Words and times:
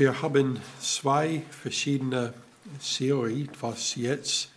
Wir 0.00 0.22
haben 0.22 0.58
zwei 0.80 1.42
verschiedene 1.50 2.32
Serien, 2.80 3.50
was 3.60 3.96
jetzt 3.96 4.48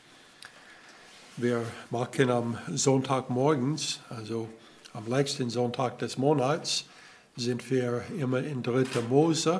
wir 1.35 1.66
machen 1.89 2.29
am 2.29 2.58
Sonntagmorgens, 2.69 4.00
also 4.10 4.48
am 4.94 5.06
letzten 5.06 5.50
Sonntag 5.50 6.00
des 6.00 6.18
Monats, 6.18 6.86
sind 7.36 7.70
wir 7.70 8.04
immer 8.18 8.42
in 8.42 8.64
3. 8.64 9.02
Mose 9.10 9.60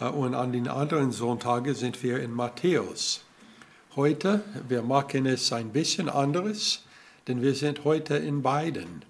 äh, 0.00 0.06
und 0.06 0.34
an 0.34 0.50
den 0.50 0.66
anderen 0.66 1.12
Sonntagen 1.12 1.76
sind 1.76 2.02
wir 2.02 2.20
in 2.20 2.32
Matthäus. 2.32 3.20
Heute, 3.94 4.42
wir 4.66 4.82
machen 4.82 5.26
es 5.26 5.52
ein 5.52 5.70
bisschen 5.70 6.08
anderes, 6.08 6.82
denn 7.28 7.40
wir 7.40 7.54
sind 7.54 7.84
heute 7.84 8.16
in 8.16 8.42
beiden. 8.42 9.04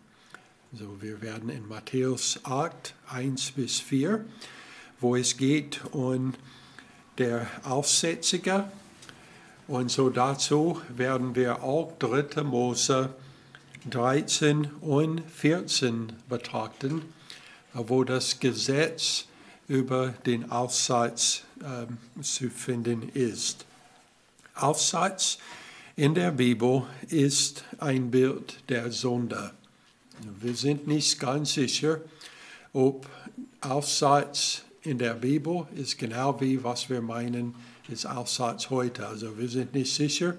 Also 0.70 1.00
wir 1.00 1.22
werden 1.22 1.48
in 1.48 1.66
Matthäus 1.66 2.40
8, 2.44 2.92
1 3.08 3.52
bis 3.52 3.80
4 3.80 4.22
wo 5.00 5.16
es 5.16 5.36
geht 5.36 5.80
um 5.92 6.34
der 7.18 7.46
Aussätzige. 7.64 8.64
Und 9.66 9.90
so 9.90 10.08
dazu 10.08 10.80
werden 10.88 11.34
wir 11.34 11.62
auch 11.62 11.92
3. 11.98 12.42
Mose 12.42 13.10
13 13.90 14.70
und 14.80 15.22
14 15.30 16.12
betrachten, 16.28 17.02
wo 17.72 18.04
das 18.04 18.40
Gesetz 18.40 19.26
über 19.68 20.14
den 20.24 20.50
Aussatz 20.50 21.42
äh, 21.60 22.22
zu 22.22 22.50
finden 22.50 23.10
ist. 23.10 23.66
Aussatz 24.54 25.38
in 25.96 26.14
der 26.14 26.30
Bibel 26.30 26.84
ist 27.08 27.64
ein 27.78 28.10
Bild 28.10 28.58
der 28.68 28.90
Sünde. 28.90 29.52
Wir 30.40 30.54
sind 30.54 30.86
nicht 30.86 31.20
ganz 31.20 31.54
sicher, 31.54 32.00
ob 32.72 33.06
Aussatz 33.60 34.62
in 34.88 34.96
der 34.96 35.14
Bibel 35.14 35.66
ist 35.74 35.98
genau 35.98 36.40
wie 36.40 36.64
was 36.64 36.88
wir 36.88 37.02
meinen, 37.02 37.54
ist 37.88 38.06
Aussatz 38.06 38.70
heute. 38.70 39.06
Also 39.06 39.36
wir 39.36 39.48
sind 39.48 39.74
nicht 39.74 39.94
sicher. 39.94 40.34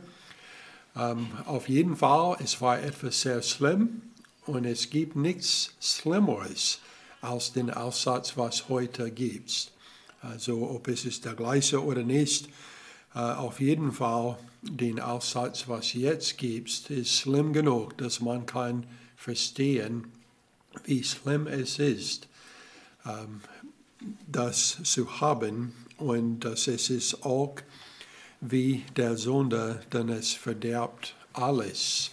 Ähm, 0.96 1.28
auf 1.46 1.70
jeden 1.70 1.96
Fall, 1.96 2.36
es 2.44 2.60
war 2.60 2.82
etwas 2.82 3.22
sehr 3.22 3.44
schlimm 3.44 4.02
und 4.48 4.66
es 4.66 4.90
gibt 4.90 5.16
nichts 5.16 5.76
Schlimmeres 5.80 6.80
als 7.22 7.54
den 7.54 7.70
Aussatz, 7.70 8.38
was 8.38 8.70
heute 8.70 9.12
gibt. 9.12 9.72
Also 10.22 10.68
ob 10.68 10.88
es 10.88 11.06
ist 11.06 11.26
der 11.26 11.36
gleiche 11.36 11.84
oder 11.84 12.04
nicht, 12.04 12.50
äh, 13.14 13.20
auf 13.20 13.60
jeden 13.60 13.92
Fall 13.92 14.40
den 14.64 15.00
Aussatz, 15.00 15.68
was 15.68 15.94
jetzt 15.94 16.40
gibt, 16.40 16.90
ist 16.90 17.16
schlimm 17.16 17.54
genug, 17.54 18.00
dass 18.00 18.20
man 18.20 18.48
kann 18.48 18.88
verstehen, 19.16 20.08
wie 20.86 21.04
schlimm 21.04 21.46
es 21.46 21.78
ist, 21.78 22.28
ähm, 23.06 23.42
das 24.28 24.80
zu 24.84 25.22
haben 25.22 25.74
und 25.98 26.42
dass 26.42 26.68
es 26.68 26.90
ist 26.90 27.24
auch 27.26 27.56
wie 28.42 28.86
der 28.96 29.18
Sünde, 29.18 29.82
denn 29.92 30.10
es 30.10 30.34
verderbt 30.34 31.16
alles, 31.34 32.12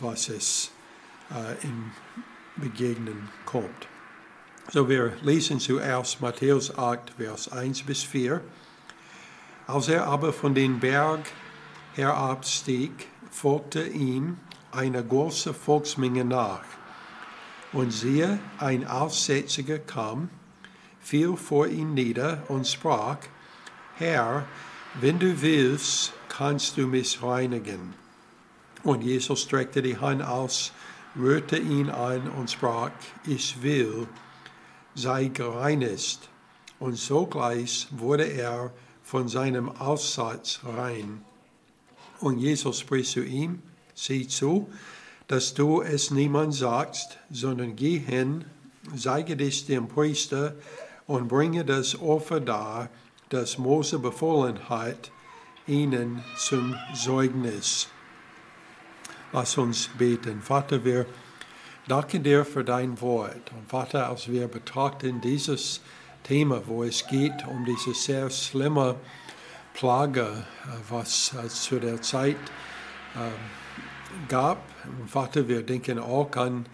was 0.00 0.28
es 0.28 0.70
äh, 1.30 1.62
im 1.62 1.90
Begegnen 2.56 3.28
kommt. 3.44 3.88
So, 4.72 4.88
wir 4.88 5.12
lesen 5.22 5.60
zuerst 5.60 6.22
Matthäus 6.22 6.76
8, 6.76 7.10
Vers 7.18 7.52
1 7.52 7.82
bis 7.82 8.02
4. 8.02 8.40
Als 9.66 9.88
er 9.88 10.06
aber 10.06 10.32
von 10.32 10.54
den 10.54 10.80
Berg 10.80 11.20
herabstieg, 11.94 13.08
folgte 13.30 13.86
ihm 13.86 14.38
eine 14.72 15.04
große 15.04 15.52
Volksmenge 15.52 16.24
nach 16.24 16.64
und 17.74 17.90
siehe, 17.90 18.38
ein 18.58 18.86
Aussätziger 18.86 19.78
kam, 19.78 20.30
fiel 21.00 21.36
vor 21.36 21.66
ihn 21.66 21.92
nieder 21.94 22.42
und 22.48 22.66
sprach, 22.66 23.18
Herr, 23.96 24.46
wenn 25.00 25.18
du 25.18 25.42
willst, 25.42 26.12
kannst 26.28 26.76
du 26.76 26.86
mich 26.86 27.22
reinigen. 27.22 27.94
Und 28.84 29.02
Jesus 29.02 29.42
streckte 29.42 29.82
die 29.82 29.98
Hand 29.98 30.22
aus, 30.22 30.72
rührte 31.16 31.58
ihn 31.58 31.90
an 31.90 32.28
und 32.30 32.50
sprach, 32.50 32.90
ich 33.26 33.62
will, 33.62 34.06
sei 34.94 35.26
gereinigt. 35.26 36.28
Und 36.78 36.96
sogleich 36.96 37.88
wurde 37.90 38.24
er 38.24 38.72
von 39.02 39.28
seinem 39.28 39.68
Aussatz 39.68 40.60
rein. 40.64 41.22
Und 42.20 42.38
Jesus 42.38 42.80
spricht 42.80 43.12
zu 43.12 43.24
ihm, 43.24 43.62
sieh 43.94 44.28
zu, 44.28 44.68
dass 45.28 45.54
du 45.54 45.80
es 45.82 46.10
niemand 46.10 46.54
sagst, 46.54 47.18
sondern 47.30 47.76
geh 47.76 47.98
hin, 47.98 48.44
zeige 48.96 49.36
dich 49.36 49.66
dem 49.66 49.88
Priester 49.88 50.54
und 51.06 51.28
bringe 51.28 51.64
das 51.64 52.00
Opfer 52.00 52.40
dar, 52.40 52.90
das 53.30 53.58
Mose 53.58 53.98
befohlen 53.98 54.68
hat, 54.68 55.10
ihnen 55.66 56.22
zum 56.36 56.76
Zeugnis. 56.94 57.88
Lass 59.32 59.56
uns 59.56 59.88
beten. 59.98 60.42
Vater, 60.42 60.84
wir 60.84 61.06
danken 61.88 62.22
dir 62.22 62.44
für 62.44 62.62
dein 62.62 63.00
Wort. 63.00 63.50
Und 63.56 63.68
Vater, 63.68 64.08
als 64.08 64.28
wir 64.28 64.46
betrachten 64.46 65.20
dieses 65.20 65.80
Thema, 66.22 66.62
wo 66.66 66.84
es 66.84 67.06
geht 67.06 67.46
um 67.46 67.64
diese 67.64 67.94
sehr 67.94 68.30
schlimme 68.30 68.96
Plage, 69.74 70.44
was 70.88 71.34
zu 71.48 71.80
der 71.80 72.00
Zeit 72.00 72.36
äh, 73.16 73.63
gab. 74.28 74.58
Vater, 75.06 75.48
wir 75.48 75.62
denken 75.62 75.98
auch 75.98 76.34
an 76.36 76.66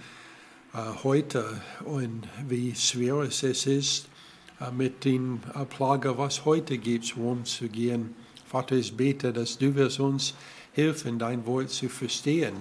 äh, 0.72 0.78
heute 1.02 1.60
und 1.84 2.28
wie 2.48 2.74
schwer 2.74 3.16
es 3.16 3.42
ist, 3.42 4.08
äh, 4.60 4.70
mit 4.70 5.04
den 5.04 5.42
äh, 5.54 5.64
Plagen, 5.64 6.16
was 6.16 6.44
heute 6.44 6.78
gibt, 6.78 7.16
umzugehen. 7.16 8.14
Vater, 8.46 8.76
ich 8.76 8.96
bete, 8.96 9.32
dass 9.32 9.58
du 9.58 9.74
wirst 9.74 10.00
uns 10.00 10.34
helfen, 10.72 11.18
dein 11.18 11.44
Wort 11.46 11.70
zu 11.70 11.88
verstehen 11.88 12.54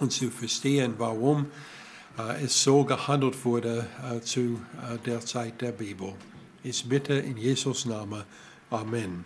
und 0.00 0.12
zu 0.12 0.30
verstehen, 0.30 0.94
warum 0.98 1.46
äh, 2.18 2.44
es 2.44 2.62
so 2.62 2.84
gehandelt 2.84 3.44
wurde 3.44 3.86
äh, 4.10 4.20
zu 4.20 4.40
äh, 4.40 4.98
der 5.04 5.20
Zeit 5.20 5.60
der 5.60 5.72
Bibel. 5.72 6.14
Ich 6.62 6.88
bitte 6.88 7.14
in 7.14 7.36
Jesus 7.36 7.84
Namen. 7.84 8.24
Amen. 8.70 9.24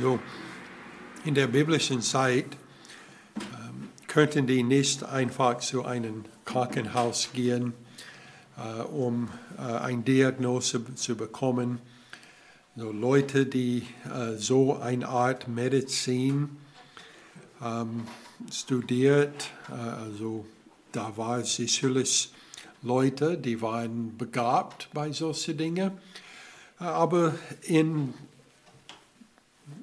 So 0.00 0.18
in 1.24 1.34
der 1.34 1.46
biblischen 1.46 2.02
Zeit 2.02 2.46
ähm, 3.36 3.88
könnten 4.08 4.46
die 4.46 4.62
nicht 4.62 5.04
einfach 5.04 5.58
zu 5.58 5.84
einem 5.84 6.24
Krankenhaus 6.44 7.30
gehen, 7.32 7.74
äh, 8.56 8.82
um 8.82 9.28
äh, 9.56 9.62
eine 9.62 10.02
Diagnose 10.02 10.82
zu 10.94 11.16
bekommen. 11.16 11.80
So 12.74 12.90
Leute, 12.90 13.46
die 13.46 13.86
äh, 14.04 14.36
so 14.36 14.78
eine 14.78 15.06
Art 15.08 15.46
Medizin 15.46 16.56
ähm, 17.62 18.04
studiert, 18.50 19.50
äh, 19.68 19.74
also 19.74 20.44
da 20.90 21.16
waren 21.16 21.44
sicherlich 21.44 22.32
Leute, 22.82 23.38
die 23.38 23.62
waren 23.62 24.16
begabt 24.18 24.88
bei 24.92 25.12
solchen 25.12 25.56
Dingen. 25.56 25.92
Äh, 26.80 26.84
aber 26.84 27.34
in 27.62 28.12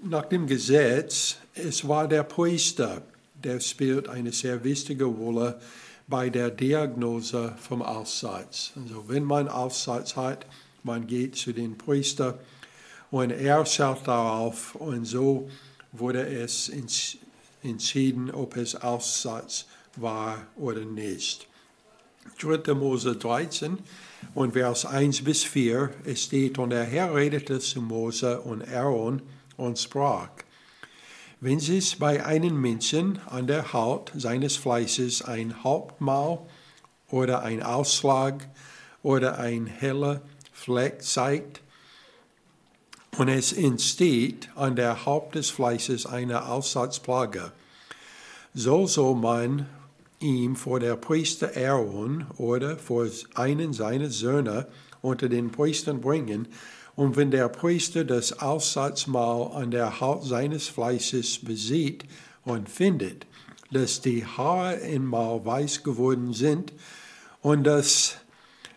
nach 0.04 0.26
dem 0.26 0.48
Gesetz, 0.48 1.38
es 1.54 1.88
war 1.88 2.08
der 2.08 2.24
Priester, 2.24 3.02
der 3.44 3.60
spielt 3.60 4.10
eine 4.10 4.32
sehr 4.32 4.64
wichtige 4.64 5.06
Rolle 5.06 5.60
bei 6.08 6.30
der 6.30 6.50
Diagnose 6.50 7.56
vom 7.60 7.82
Aussatz. 7.82 8.72
Also 8.76 9.06
wenn 9.08 9.24
man 9.24 9.48
Aussatz 9.48 10.16
hat, 10.16 10.46
man 10.84 11.08
geht 11.08 11.36
zu 11.36 11.54
dem 11.54 11.78
Priester 11.78 12.40
und 13.12 13.32
er 13.32 13.66
schaut 13.66 14.08
darauf 14.08 14.76
und 14.76 15.06
so 15.06 15.50
wurde 15.92 16.26
es 16.26 16.72
entschieden, 17.64 18.32
ob 18.32 18.58
es 18.58 18.76
Aussatz 18.76 19.66
war 19.96 20.48
oder 20.56 20.86
nicht. 20.86 21.48
3. 22.40 22.74
Mose 22.74 23.16
13 23.16 23.80
und 24.34 24.54
Vers 24.54 24.86
1 24.86 25.24
bis 25.24 25.44
4, 25.44 25.92
es 26.06 26.24
steht, 26.24 26.58
und 26.60 26.70
der 26.70 26.84
Herr 26.84 27.16
redete 27.16 27.60
zu 27.60 27.82
Mose 27.82 28.40
und 28.42 28.68
Aaron, 28.68 29.22
und 29.60 29.78
sprach, 29.78 30.30
wenn 31.42 31.60
sich 31.60 32.00
bei 32.00 32.26
einem 32.26 32.60
Menschen 32.60 33.20
an 33.28 33.48
der 33.48 33.72
Haut 33.74 34.12
seines 34.16 34.56
Fleisches 34.58 35.22
ein 35.22 35.64
Hauptmal 35.64 36.40
oder 37.10 37.44
ein 37.44 37.64
Ausschlag 37.64 38.50
oder 39.04 39.38
ein 39.38 39.66
heller 39.68 40.22
Fleck 40.52 41.02
zeigt, 41.04 41.62
und 43.18 43.28
es 43.28 43.52
entsteht 43.52 44.50
an 44.56 44.76
der 44.76 45.06
Haupt 45.06 45.36
des 45.36 45.50
Fleisches 45.50 46.06
eine 46.06 46.46
Aussatzplage, 46.46 47.52
so 48.54 48.88
soll 48.88 49.16
man 49.16 49.68
ihm 50.20 50.56
vor 50.56 50.80
der 50.80 50.96
Priester 50.96 51.52
Aaron 51.56 52.28
oder 52.38 52.78
vor 52.78 53.08
einen 53.36 53.74
seiner 53.74 54.10
Söhne 54.10 54.68
unter 55.02 55.28
den 55.28 55.52
Priestern 55.52 56.02
bringen, 56.02 56.48
und 57.00 57.16
wenn 57.16 57.32
der 57.32 57.48
Priester 57.48 58.04
das 58.04 58.40
Aussatzmal 58.42 59.54
an 59.54 59.72
der 59.72 60.02
Haut 60.02 60.26
seines 60.26 60.68
Fleisches 60.68 61.40
besieht 61.40 62.04
und 62.44 62.68
findet, 62.68 63.26
dass 63.72 64.02
die 64.02 64.26
Haare 64.26 64.74
im 64.80 65.06
Mal 65.06 65.46
weiß 65.46 65.84
geworden 65.84 66.34
sind 66.34 66.74
und 67.42 67.64
das 67.64 68.18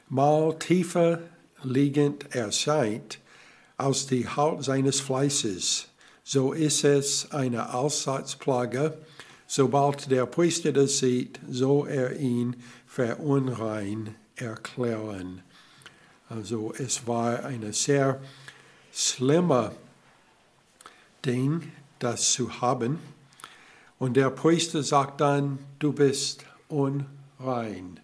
mal 0.08 0.56
tiefer 0.56 1.18
liegend 1.64 2.32
erscheint 2.32 3.18
als 3.76 4.06
die 4.06 4.28
Haut 4.28 4.62
seines 4.62 5.00
Fleißes, 5.00 5.88
so 6.22 6.52
ist 6.52 6.84
es 6.84 7.32
eine 7.32 7.74
Aussatzplage, 7.74 8.98
sobald 9.48 10.12
der 10.12 10.26
Priester 10.26 10.70
das 10.70 11.00
sieht, 11.00 11.40
so 11.50 11.86
er 11.86 12.16
ihn 12.20 12.54
verunrein 12.86 14.14
erklären. 14.36 15.42
Also 16.34 16.72
es 16.78 17.06
war 17.06 17.44
eine 17.44 17.74
sehr 17.74 18.18
schlimme 18.90 19.72
Ding, 21.26 21.72
das 21.98 22.32
zu 22.32 22.60
haben. 22.60 22.98
Und 23.98 24.16
der 24.16 24.30
Priester 24.30 24.82
sagt 24.82 25.20
dann, 25.20 25.58
du 25.78 25.92
bist 25.92 26.44
unrein. 26.68 28.00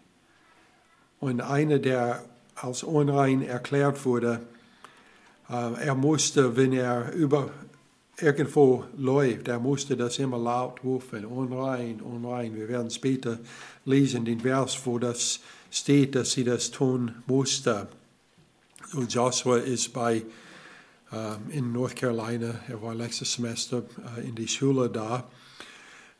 Und 1.20 1.40
einer, 1.40 1.78
der 1.78 2.22
als 2.54 2.82
unrein 2.82 3.42
erklärt 3.42 4.04
wurde, 4.04 4.42
äh, 5.48 5.86
er 5.86 5.94
musste, 5.94 6.54
wenn 6.56 6.74
er 6.74 7.12
über 7.12 7.50
irgendwo 8.20 8.84
läuft, 8.96 9.48
er 9.48 9.58
musste 9.58 9.96
das 9.96 10.18
immer 10.18 10.38
laut 10.38 10.84
rufen, 10.84 11.24
unrein, 11.24 12.02
unrein. 12.02 12.54
Wir 12.54 12.68
werden 12.68 12.90
später 12.90 13.38
lesen 13.86 14.24
den 14.26 14.40
Vers, 14.40 14.78
wo 14.84 14.98
das 14.98 15.40
steht, 15.70 16.14
dass 16.14 16.32
sie 16.32 16.44
das 16.44 16.70
tun 16.70 17.14
musste. 17.26 17.88
Joshua 19.08 19.58
ist 19.58 19.92
bei 19.92 20.24
in 21.50 21.72
North 21.72 21.96
Carolina, 21.96 22.60
er 22.68 22.82
war 22.82 22.94
letztes 22.94 23.32
Semester 23.32 23.84
äh, 24.16 24.28
in 24.28 24.34
die 24.34 24.48
Schule 24.48 24.90
da. 24.90 25.24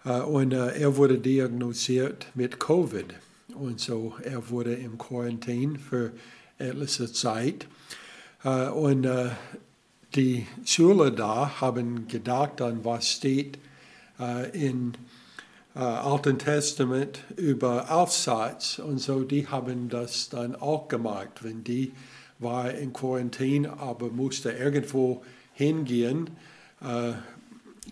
Äh, 0.04 0.20
und 0.20 0.52
äh, 0.52 0.80
er 0.80 0.96
wurde 0.96 1.18
diagnostiziert 1.18 2.28
mit 2.34 2.58
Covid. 2.58 3.14
Und 3.54 3.80
so 3.80 4.14
er 4.22 4.48
wurde 4.48 4.74
im 4.74 4.96
Quarantin 4.96 5.78
für 5.78 6.12
etliche 6.58 7.12
Zeit. 7.12 7.66
Und 8.44 9.08
die 10.14 10.46
Schüler 10.64 11.10
da 11.10 11.60
haben 11.60 12.06
gedacht 12.06 12.60
an, 12.60 12.84
was 12.84 13.08
steht 13.08 13.58
im 14.52 14.92
Alten 15.74 16.38
Testament 16.38 17.24
über 17.36 17.90
Aufsatz. 17.90 18.78
Und 18.78 18.98
so 18.98 19.24
die 19.24 19.48
haben 19.48 19.88
das 19.88 20.28
dann 20.28 20.54
auch 20.54 20.86
gemacht. 20.86 21.42
Wenn 21.42 21.64
die 21.64 21.92
war 22.38 22.72
in 22.72 22.92
Quarantin, 22.92 23.66
aber 23.66 24.08
musste 24.10 24.52
irgendwo 24.52 25.22
hingehen. 25.52 26.30
Äh, 26.80 27.12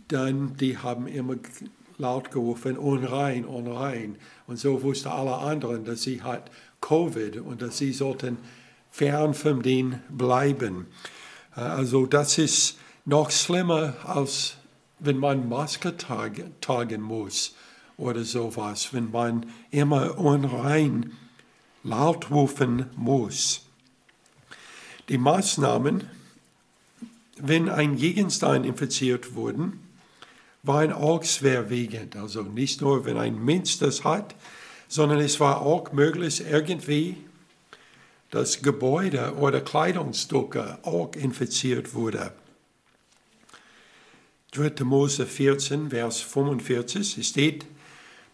dann, 0.08 0.56
die 0.56 0.78
haben 0.78 1.06
immer 1.06 1.36
laut 1.98 2.30
gerufen, 2.30 2.76
unrein, 2.76 3.44
unrein. 3.44 4.16
Und 4.46 4.58
so 4.58 4.82
wussten 4.82 5.08
alle 5.08 5.36
anderen, 5.36 5.84
dass 5.84 6.02
sie 6.02 6.22
hat 6.22 6.50
Covid 6.80 7.38
und 7.38 7.62
dass 7.62 7.78
sie 7.78 7.92
sollten 7.92 8.38
fern 8.90 9.34
von 9.34 9.62
denen 9.62 10.02
bleiben. 10.08 10.86
Äh, 11.56 11.60
also 11.60 12.06
das 12.06 12.38
ist 12.38 12.78
noch 13.04 13.30
schlimmer, 13.30 13.94
als 14.04 14.56
wenn 14.98 15.18
man 15.18 15.48
Maske 15.48 15.96
tragen 15.96 17.02
muss 17.02 17.54
oder 17.96 18.24
sowas, 18.24 18.92
wenn 18.92 19.10
man 19.10 19.46
immer 19.70 20.18
unrein 20.18 21.12
laut 21.82 22.30
rufen 22.30 22.86
muss. 22.96 23.65
Die 25.08 25.18
Maßnahmen, 25.18 26.10
wenn 27.38 27.68
ein 27.68 27.96
Gegenstand 27.96 28.66
infiziert 28.66 29.34
wurde, 29.34 29.72
waren 30.64 30.92
auch 30.92 31.22
schwerwiegend. 31.22 32.16
Also 32.16 32.42
nicht 32.42 32.80
nur, 32.80 33.04
wenn 33.04 33.16
ein 33.16 33.44
Mensch 33.44 33.78
das 33.78 34.02
hat, 34.02 34.34
sondern 34.88 35.20
es 35.20 35.38
war 35.38 35.60
auch 35.62 35.92
möglich, 35.92 36.42
irgendwie 36.50 37.16
das 38.30 38.62
Gebäude 38.62 39.36
oder 39.36 39.60
Kleidungsstücke 39.60 40.78
auch 40.82 41.14
infiziert 41.14 41.94
wurde. 41.94 42.32
3. 44.52 44.82
Mose 44.84 45.26
14, 45.26 45.90
Vers 45.90 46.20
45 46.20 47.26
steht, 47.26 47.66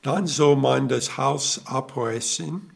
dann 0.00 0.26
soll 0.26 0.56
man 0.56 0.88
das 0.88 1.18
Haus 1.18 1.60
abreißen 1.66 2.71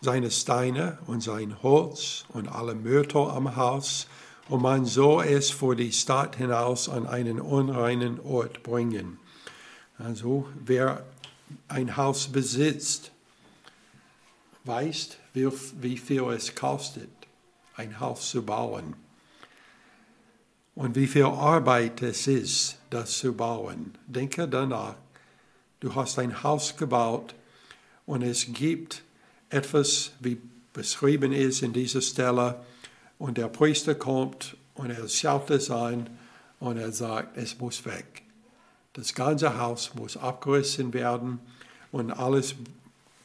seine 0.00 0.30
Steine 0.30 0.98
und 1.06 1.22
sein 1.22 1.62
Holz 1.62 2.24
und 2.28 2.48
alle 2.48 2.74
Mörtel 2.74 3.28
am 3.28 3.56
Haus, 3.56 4.06
und 4.48 4.62
man 4.62 4.84
soll 4.84 5.26
es 5.26 5.50
vor 5.50 5.76
die 5.76 5.92
Stadt 5.92 6.34
hinaus 6.34 6.88
an 6.88 7.06
einen 7.06 7.40
unreinen 7.40 8.18
Ort 8.18 8.64
bringen. 8.64 9.20
Also 9.96 10.48
wer 10.64 11.04
ein 11.68 11.96
Haus 11.96 12.26
besitzt, 12.26 13.12
weiß, 14.64 15.16
wie 15.34 15.96
viel 15.96 16.22
es 16.30 16.54
kostet, 16.54 17.10
ein 17.76 18.00
Haus 18.00 18.30
zu 18.30 18.42
bauen. 18.42 18.94
Und 20.74 20.96
wie 20.96 21.06
viel 21.06 21.26
Arbeit 21.26 22.02
es 22.02 22.26
ist, 22.26 22.78
das 22.90 23.18
zu 23.18 23.32
bauen. 23.34 23.96
Denke 24.06 24.48
danach. 24.48 24.96
Du 25.78 25.94
hast 25.94 26.18
ein 26.18 26.42
Haus 26.42 26.76
gebaut 26.76 27.34
und 28.04 28.22
es 28.22 28.52
gibt 28.52 29.02
etwas, 29.50 30.12
wie 30.20 30.38
beschrieben 30.72 31.32
ist 31.32 31.62
in 31.62 31.72
dieser 31.72 32.00
Stelle. 32.00 32.60
Und 33.18 33.36
der 33.36 33.48
Priester 33.48 33.94
kommt 33.94 34.56
und 34.74 34.90
er 34.90 35.08
schaut 35.08 35.50
es 35.50 35.70
an 35.70 36.08
und 36.58 36.78
er 36.78 36.92
sagt, 36.92 37.36
es 37.36 37.58
muss 37.58 37.84
weg. 37.84 38.22
Das 38.94 39.14
ganze 39.14 39.58
Haus 39.58 39.94
muss 39.94 40.16
abgerissen 40.16 40.92
werden 40.92 41.38
und 41.92 42.10
alles 42.10 42.54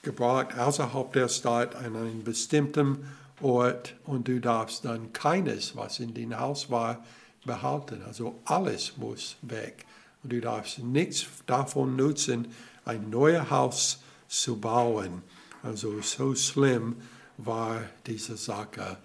gebracht 0.01 0.57
außerhalb 0.57 1.13
der 1.13 1.27
Stadt 1.27 1.75
an 1.75 1.95
einen 1.95 2.23
bestimmten 2.23 3.05
Ort 3.41 3.95
und 4.05 4.27
du 4.27 4.39
darfst 4.39 4.85
dann 4.85 5.11
keines, 5.13 5.75
was 5.75 5.99
in 5.99 6.13
dem 6.13 6.39
Haus 6.39 6.69
war, 6.69 7.03
behalten. 7.45 8.01
Also 8.05 8.39
alles 8.45 8.97
muss 8.97 9.37
weg. 9.41 9.85
Und 10.23 10.31
du 10.33 10.41
darfst 10.41 10.79
nichts 10.79 11.25
davon 11.45 11.95
nutzen, 11.95 12.47
ein 12.85 13.09
neues 13.09 13.49
Haus 13.49 13.99
zu 14.27 14.59
bauen. 14.59 15.21
Also 15.65 15.99
so 16.01 16.35
schlimm 16.35 16.97
war 17.37 17.81
diese 18.05 18.37
Sache. 18.37 18.97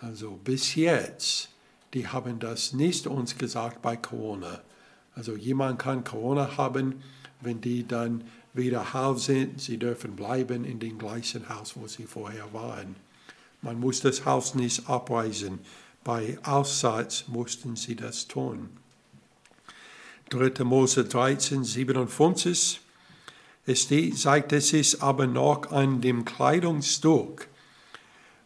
Also 0.00 0.40
bis 0.42 0.74
jetzt, 0.74 1.50
die 1.92 2.08
haben 2.08 2.38
das 2.38 2.72
nicht 2.72 3.06
uns 3.06 3.36
gesagt 3.36 3.82
bei 3.82 3.96
Corona. 3.96 4.62
Also 5.14 5.36
jemand 5.36 5.78
kann 5.78 6.04
Corona 6.04 6.56
haben, 6.56 7.02
wenn 7.42 7.60
die 7.60 7.86
dann 7.86 8.24
wieder 8.54 8.94
heil 8.94 9.18
sind, 9.18 9.60
sie 9.60 9.76
dürfen 9.76 10.16
bleiben 10.16 10.64
in 10.64 10.80
dem 10.80 10.96
gleichen 10.96 11.50
Haus, 11.50 11.74
wo 11.76 11.86
sie 11.86 12.04
vorher 12.04 12.50
waren. 12.54 12.96
Man 13.60 13.78
muss 13.78 14.00
das 14.00 14.24
Haus 14.24 14.54
nicht 14.54 14.88
abweisen. 14.88 15.58
Bei 16.02 16.38
Aussatz 16.44 17.24
mussten 17.28 17.76
sie 17.76 17.94
das 17.94 18.26
tun. 18.26 18.70
3. 20.30 20.64
Mose 20.64 21.04
13, 21.04 21.62
57 21.62 22.80
es 23.66 23.88
sagt, 24.14 24.52
es 24.52 24.72
ist 24.72 25.02
aber 25.02 25.26
noch 25.26 25.72
an 25.72 26.00
dem 26.00 26.24
Kleidungsstück, 26.24 27.48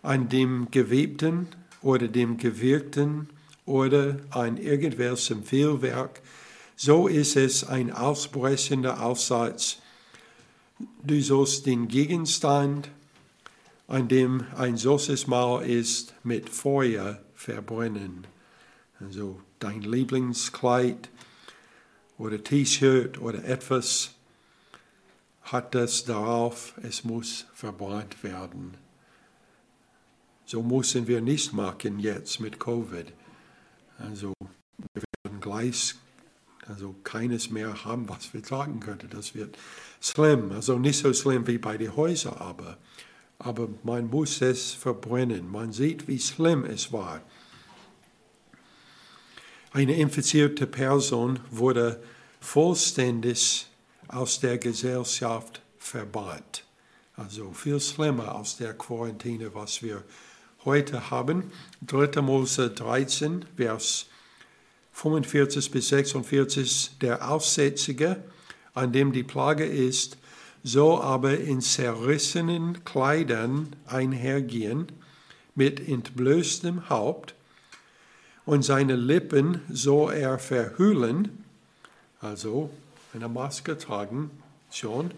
an 0.02 0.30
dem 0.30 0.70
gewebten 0.70 1.48
oder 1.82 2.08
dem 2.08 2.38
gewirkten 2.38 3.28
oder 3.66 4.18
an 4.30 4.56
irgendwelchem 4.56 5.44
Fehlwerk. 5.44 6.22
So 6.74 7.06
ist 7.06 7.36
es 7.36 7.64
ein 7.64 7.92
ausbrechender 7.92 9.02
Aussatz. 9.02 9.78
Du 11.04 11.20
sollst 11.20 11.66
den 11.66 11.88
Gegenstand, 11.88 12.90
an 13.86 14.08
dem 14.08 14.44
ein 14.56 14.78
solches 14.78 15.26
Mal 15.26 15.62
ist, 15.66 16.14
mit 16.24 16.48
Feuer 16.48 17.20
verbrennen. 17.34 18.26
Also 18.98 19.40
dein 19.58 19.82
Lieblingskleid 19.82 21.10
oder 22.16 22.42
T-Shirt 22.42 23.20
oder 23.20 23.44
etwas, 23.44 24.14
hat 25.42 25.74
das 25.74 26.04
darauf, 26.04 26.74
es 26.82 27.04
muss 27.04 27.46
verbrannt 27.54 28.22
werden. 28.22 28.76
So 30.44 30.62
müssen 30.62 31.06
wir 31.06 31.20
nicht 31.20 31.52
machen 31.52 31.98
jetzt 31.98 32.40
mit 32.40 32.58
Covid. 32.58 33.12
Also 33.98 34.34
wir 34.94 35.02
werden 35.22 35.40
gleich 35.40 35.94
also 36.66 36.94
keines 37.04 37.50
mehr 37.50 37.84
haben, 37.84 38.08
was 38.08 38.32
wir 38.32 38.42
tragen 38.42 38.80
könnten. 38.80 39.10
Das 39.10 39.34
wird 39.34 39.56
schlimm. 40.00 40.52
Also 40.52 40.78
nicht 40.78 40.98
so 40.98 41.12
schlimm 41.12 41.46
wie 41.46 41.58
bei 41.58 41.76
den 41.76 41.94
Häusern, 41.96 42.34
aber, 42.34 42.78
aber 43.38 43.68
man 43.82 44.08
muss 44.08 44.40
es 44.40 44.72
verbrennen. 44.72 45.50
Man 45.50 45.72
sieht, 45.72 46.08
wie 46.08 46.18
schlimm 46.18 46.64
es 46.64 46.92
war. 46.92 47.20
Eine 49.72 49.96
infizierte 49.96 50.66
Person 50.66 51.38
wurde 51.50 52.02
vollständig 52.40 53.69
aus 54.10 54.40
der 54.40 54.58
Gesellschaft 54.58 55.62
verbannt. 55.78 56.64
Also 57.16 57.52
viel 57.52 57.80
schlimmer 57.80 58.34
als 58.34 58.56
der 58.56 58.74
Quarantäne, 58.74 59.54
was 59.54 59.82
wir 59.82 60.02
heute 60.64 61.10
haben. 61.10 61.52
3. 61.86 62.20
Mose 62.22 62.70
13, 62.70 63.44
Vers 63.56 64.06
45 64.92 65.70
bis 65.70 65.88
46. 65.88 66.98
Der 67.00 67.30
Aussätzige, 67.30 68.22
an 68.74 68.92
dem 68.92 69.12
die 69.12 69.22
Plage 69.22 69.64
ist, 69.64 70.18
so 70.62 71.00
aber 71.00 71.38
in 71.38 71.60
zerrissenen 71.60 72.84
Kleidern 72.84 73.76
einhergehen, 73.86 74.92
mit 75.54 75.86
entblößtem 75.86 76.88
Haupt, 76.88 77.34
und 78.46 78.62
seine 78.64 78.96
Lippen 78.96 79.60
so 79.70 80.10
er 80.10 80.38
verhüllen, 80.38 81.44
also 82.20 82.70
eine 83.14 83.28
Maske 83.28 83.76
tragen 83.76 84.30
schon, 84.70 85.10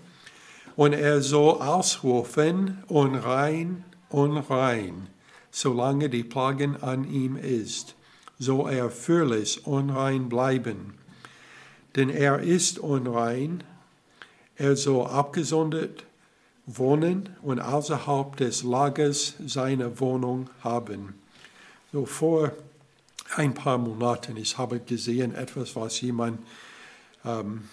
und 0.77 0.95
er 0.95 1.21
so 1.21 1.61
ausrufen, 1.61 2.83
unrein, 2.89 3.85
unrein, 4.09 5.09
solange 5.51 6.09
die 6.09 6.25
Plagen 6.25 6.83
an 6.83 7.05
ihm 7.05 7.37
ist, 7.37 7.95
so 8.39 8.67
er 8.67 8.91
völlig 8.91 9.67
unrein 9.67 10.29
bleiben. 10.29 10.95
Denn 11.95 12.09
er 12.09 12.41
ist 12.41 12.79
unrein, 12.79 13.63
er 14.57 14.77
soll 14.77 15.07
abgesondert 15.07 16.05
wohnen 16.67 17.29
und 17.43 17.61
außerhalb 17.61 18.37
des 18.37 18.63
Lagers 18.63 19.35
seine 19.45 20.01
Wohnung 20.01 20.49
haben. 20.63 21.15
So 21.93 22.07
vor 22.07 22.53
ein 23.37 23.53
paar 23.53 23.79
Monaten, 23.79 24.37
ich 24.37 24.57
habe 24.57 24.81
gesehen, 24.81 25.35
etwas, 25.35 25.77
was 25.77 26.01
jemand 26.01 26.41
ähm, 27.25 27.69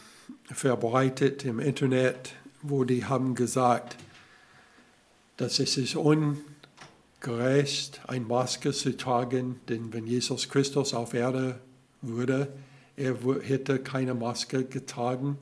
verbreitet 0.52 1.46
im 1.46 1.60
Internet, 1.60 2.34
wo 2.62 2.84
die 2.84 3.06
haben 3.06 3.36
gesagt, 3.36 3.98
dass 5.38 5.60
es 5.60 5.78
ist 5.78 5.96
ungerecht, 5.96 8.02
eine 8.08 8.26
Maske 8.26 8.74
zu 8.74 8.98
tragen, 8.98 9.62
denn 9.70 9.94
wenn 9.94 10.08
Jesus 10.08 10.50
Christus 10.50 10.94
auf 10.94 11.14
Erde 11.14 11.60
würde, 12.02 12.52
er 12.98 13.16
hätte 13.42 13.80
keine 13.80 14.14
Maske 14.14 14.66
getragen. 14.66 15.38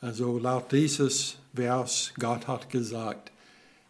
Also 0.00 0.38
laut 0.38 0.70
dieses 0.70 1.38
Vers, 1.54 2.12
Gott 2.18 2.46
hat 2.46 2.70
gesagt, 2.70 3.32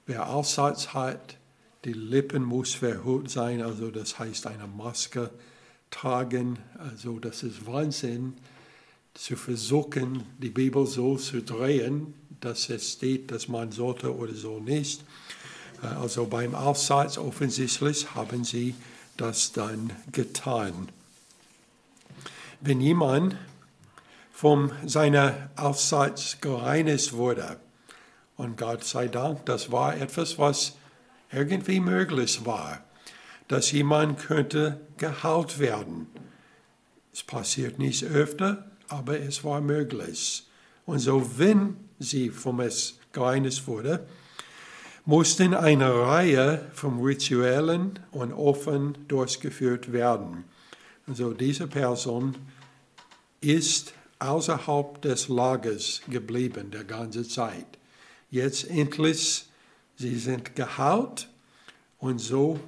wer 0.07 0.31
Aussatz 0.31 0.95
hat, 0.95 1.37
die 1.85 1.93
Lippen 1.93 2.43
muss 2.43 2.75
verhüllt 2.75 3.31
sein, 3.31 3.61
also 3.61 3.91
das 3.91 4.19
heißt 4.19 4.47
eine 4.47 4.67
Maske 4.67 5.31
tragen. 5.91 6.59
Also 6.79 7.19
das 7.19 7.43
ist 7.43 7.67
Wahnsinn, 7.67 8.35
zu 9.17 9.37
versuchen, 9.37 10.25
die 10.39 10.51
Bibel 10.51 10.87
so 10.87 11.17
zu 11.17 11.43
drehen, 11.43 12.15
dass 12.41 12.69
es 12.69 12.93
steht, 12.93 13.31
dass 13.31 13.49
man 13.49 13.73
sollte 13.73 14.15
oder 14.15 14.35
so 14.35 14.61
nicht. 14.61 15.03
Äh, 15.83 15.87
also 15.87 16.27
beim 16.27 16.55
Aussatz 16.55 17.19
offensichtlich 17.19 18.15
haben 18.15 18.45
sie 18.45 18.75
das 19.17 19.53
dann 19.53 19.93
getan. 20.13 20.89
Wenn 22.61 22.81
jemand 22.81 23.37
von 24.33 24.71
seiner 24.85 25.51
Aussatz 25.57 26.39
gereinigt 26.41 27.13
wurde, 27.15 27.59
und 28.37 28.59
Gott 28.59 28.85
sei 28.85 29.09
Dank, 29.09 29.47
das 29.47 29.73
war 29.73 29.97
etwas, 29.97 30.39
was 30.39 30.77
irgendwie 31.33 31.81
möglich 31.81 32.45
war, 32.45 32.85
dass 33.49 33.73
jemand 33.73 34.19
könnte 34.19 34.81
geheilt 34.99 35.59
werden. 35.59 36.07
Es 37.15 37.23
passiert 37.23 37.79
nicht 37.79 38.05
öfter, 38.05 38.71
aber 38.89 39.19
es 39.21 39.43
war 39.45 39.61
möglich. 39.61 40.45
Und 40.85 41.01
so, 41.01 41.39
wenn 41.39 41.77
sie 41.99 42.31
vom 42.31 42.61
es 42.61 42.99
gereinigt 43.13 43.67
wurde, 43.67 44.07
mussten 45.05 45.55
eine 45.55 45.93
Reihe 45.93 46.67
von 46.75 47.01
Rituellen 47.01 47.99
und 48.11 48.33
Opfern 48.33 48.97
durchgeführt 49.09 49.93
werden. 49.93 50.45
Also 51.07 51.33
diese 51.33 51.69
Person 51.69 52.35
ist 53.41 53.95
außerhalb 54.19 55.01
des 55.03 55.29
Lagers 55.29 56.01
geblieben 56.09 56.71
der 56.71 56.85
ganze 56.85 57.27
Zeit. 57.27 57.67
Jetzt 58.31 58.69
endlich, 58.69 59.45
sie 59.97 60.17
sind 60.17 60.57
geheilt 60.57 61.29
und 61.99 62.19
so, 62.19 62.59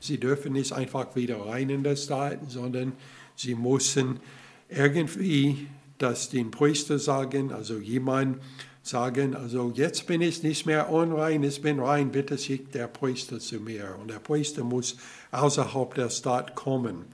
sie 0.00 0.18
dürfen 0.18 0.54
nicht 0.54 0.72
einfach 0.72 1.14
wieder 1.14 1.46
rein 1.46 1.70
in 1.70 1.84
das 1.84 2.04
Stadt, 2.04 2.38
sondern 2.48 2.92
sie 3.36 3.54
müssen 3.54 4.20
irgendwie 4.68 5.68
das 5.98 6.30
den 6.30 6.50
Priester 6.50 6.98
sagen, 6.98 7.52
also 7.52 7.78
jemand 7.78 8.40
sagen, 8.82 9.34
also 9.34 9.72
jetzt 9.74 10.06
bin 10.06 10.20
ich 10.20 10.42
nicht 10.42 10.66
mehr 10.66 10.90
unrein, 10.90 11.42
ich 11.42 11.62
bin 11.62 11.80
rein, 11.80 12.10
bitte 12.10 12.36
schickt 12.36 12.74
der 12.74 12.86
Priester 12.86 13.38
zu 13.38 13.56
mir. 13.60 13.96
Und 14.00 14.10
der 14.10 14.18
Priester 14.18 14.62
muss 14.62 14.96
außerhalb 15.32 15.94
der 15.94 16.10
Stadt 16.10 16.54
kommen. 16.54 17.06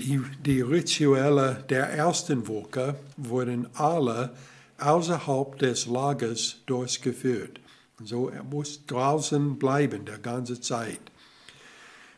Die, 0.00 0.20
die 0.44 0.60
Rituelle 0.60 1.64
der 1.68 1.88
ersten 1.90 2.48
Woche 2.48 2.96
wurden 3.16 3.68
alle 3.74 4.34
außerhalb 4.78 5.56
des 5.58 5.86
Lagers 5.86 6.56
durchgeführt. 6.66 7.60
So 8.02 8.28
er 8.28 8.42
muss 8.42 8.84
draußen 8.86 9.56
bleiben 9.56 10.04
der 10.04 10.18
ganze 10.18 10.60
Zeit. 10.60 11.00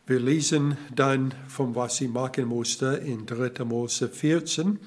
Wir 0.09 0.21
lesen 0.21 0.77
dann, 0.95 1.33
von 1.49 1.75
was 1.75 1.97
sie 1.97 2.07
machen 2.07 2.45
musste 2.45 2.85
in 3.05 3.25
3. 3.25 3.65
Mose 3.65 4.07
14, 4.07 4.79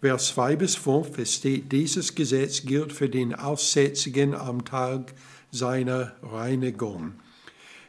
Vers 0.00 0.28
2 0.28 0.54
bis 0.54 0.76
5. 0.76 1.18
Es 1.18 1.34
steht, 1.34 1.72
dieses 1.72 2.14
Gesetz 2.14 2.64
gilt 2.64 2.92
für 2.92 3.08
den 3.08 3.34
Aussätzigen 3.34 4.32
am 4.32 4.64
Tag 4.64 5.12
seiner 5.50 6.12
Reinigung. 6.22 7.14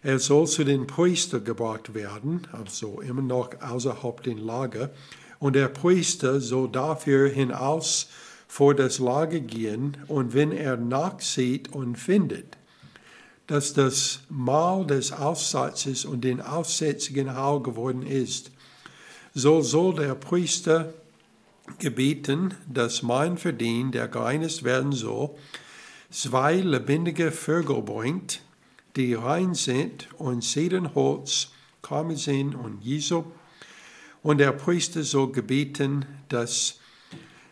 Er 0.02 0.18
soll 0.18 0.48
zu 0.48 0.64
den 0.64 0.88
Priester 0.88 1.40
gebracht 1.40 1.94
werden, 1.94 2.48
also 2.52 3.00
immer 3.00 3.22
noch 3.22 3.52
außerhalb 3.62 4.24
den 4.24 4.40
Lager, 4.40 4.90
und 5.38 5.56
der 5.56 5.68
Priester 5.68 6.42
soll 6.42 6.72
dafür 6.72 7.30
hinaus 7.30 8.10
vor 8.48 8.74
das 8.74 8.98
Lager 8.98 9.40
gehen, 9.40 9.98
und 10.08 10.34
wenn 10.34 10.52
er 10.52 10.78
nachsieht 10.78 11.72
und 11.72 12.00
findet, 12.00 12.58
dass 13.48 13.74
das 13.74 14.22
Mahl 14.30 14.86
des 14.86 15.12
Aussatzes 15.12 16.06
und 16.06 16.24
den 16.24 16.42
Aussätzigen 16.42 17.36
heil 17.36 17.60
geworden 17.62 18.02
ist. 18.02 18.52
So 19.34 19.62
soll 19.62 19.96
der 19.96 20.16
Priester 20.16 20.94
gebeten, 21.80 22.54
dass 22.68 23.04
mein 23.04 23.38
Verdien, 23.38 23.92
der 23.92 24.08
gereinigt 24.08 24.64
werden 24.64 24.92
soll, 24.92 25.32
zwei 26.10 26.56
lebendige 26.56 27.32
Vögel 27.32 27.82
bringt, 27.82 28.42
die 28.96 29.14
rein 29.14 29.54
sind, 29.54 30.08
und 30.18 30.44
Zedernholz, 30.44 31.50
Karmesin 31.82 32.56
und 32.56 32.84
Jesop. 32.84 33.32
Und 34.24 34.40
der 34.40 34.54
Priester 34.54 35.04
soll 35.04 35.32
gebeten, 35.32 36.06
dass 36.30 36.80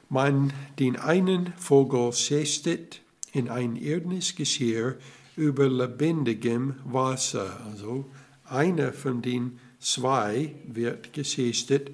man 0.09 0.53
den 0.79 0.95
einen 0.95 1.53
Vogel 1.57 2.13
schästet 2.13 3.01
in 3.31 3.49
ein 3.49 3.75
irdisches 3.75 4.35
Geschirr, 4.35 4.97
über 5.35 5.69
lebendigem 5.69 6.75
Wasser. 6.85 7.59
Also 7.65 8.05
einer 8.45 8.93
von 8.93 9.21
den 9.21 9.59
zwei 9.79 10.55
wird 10.65 11.13
gesichtet. 11.13 11.91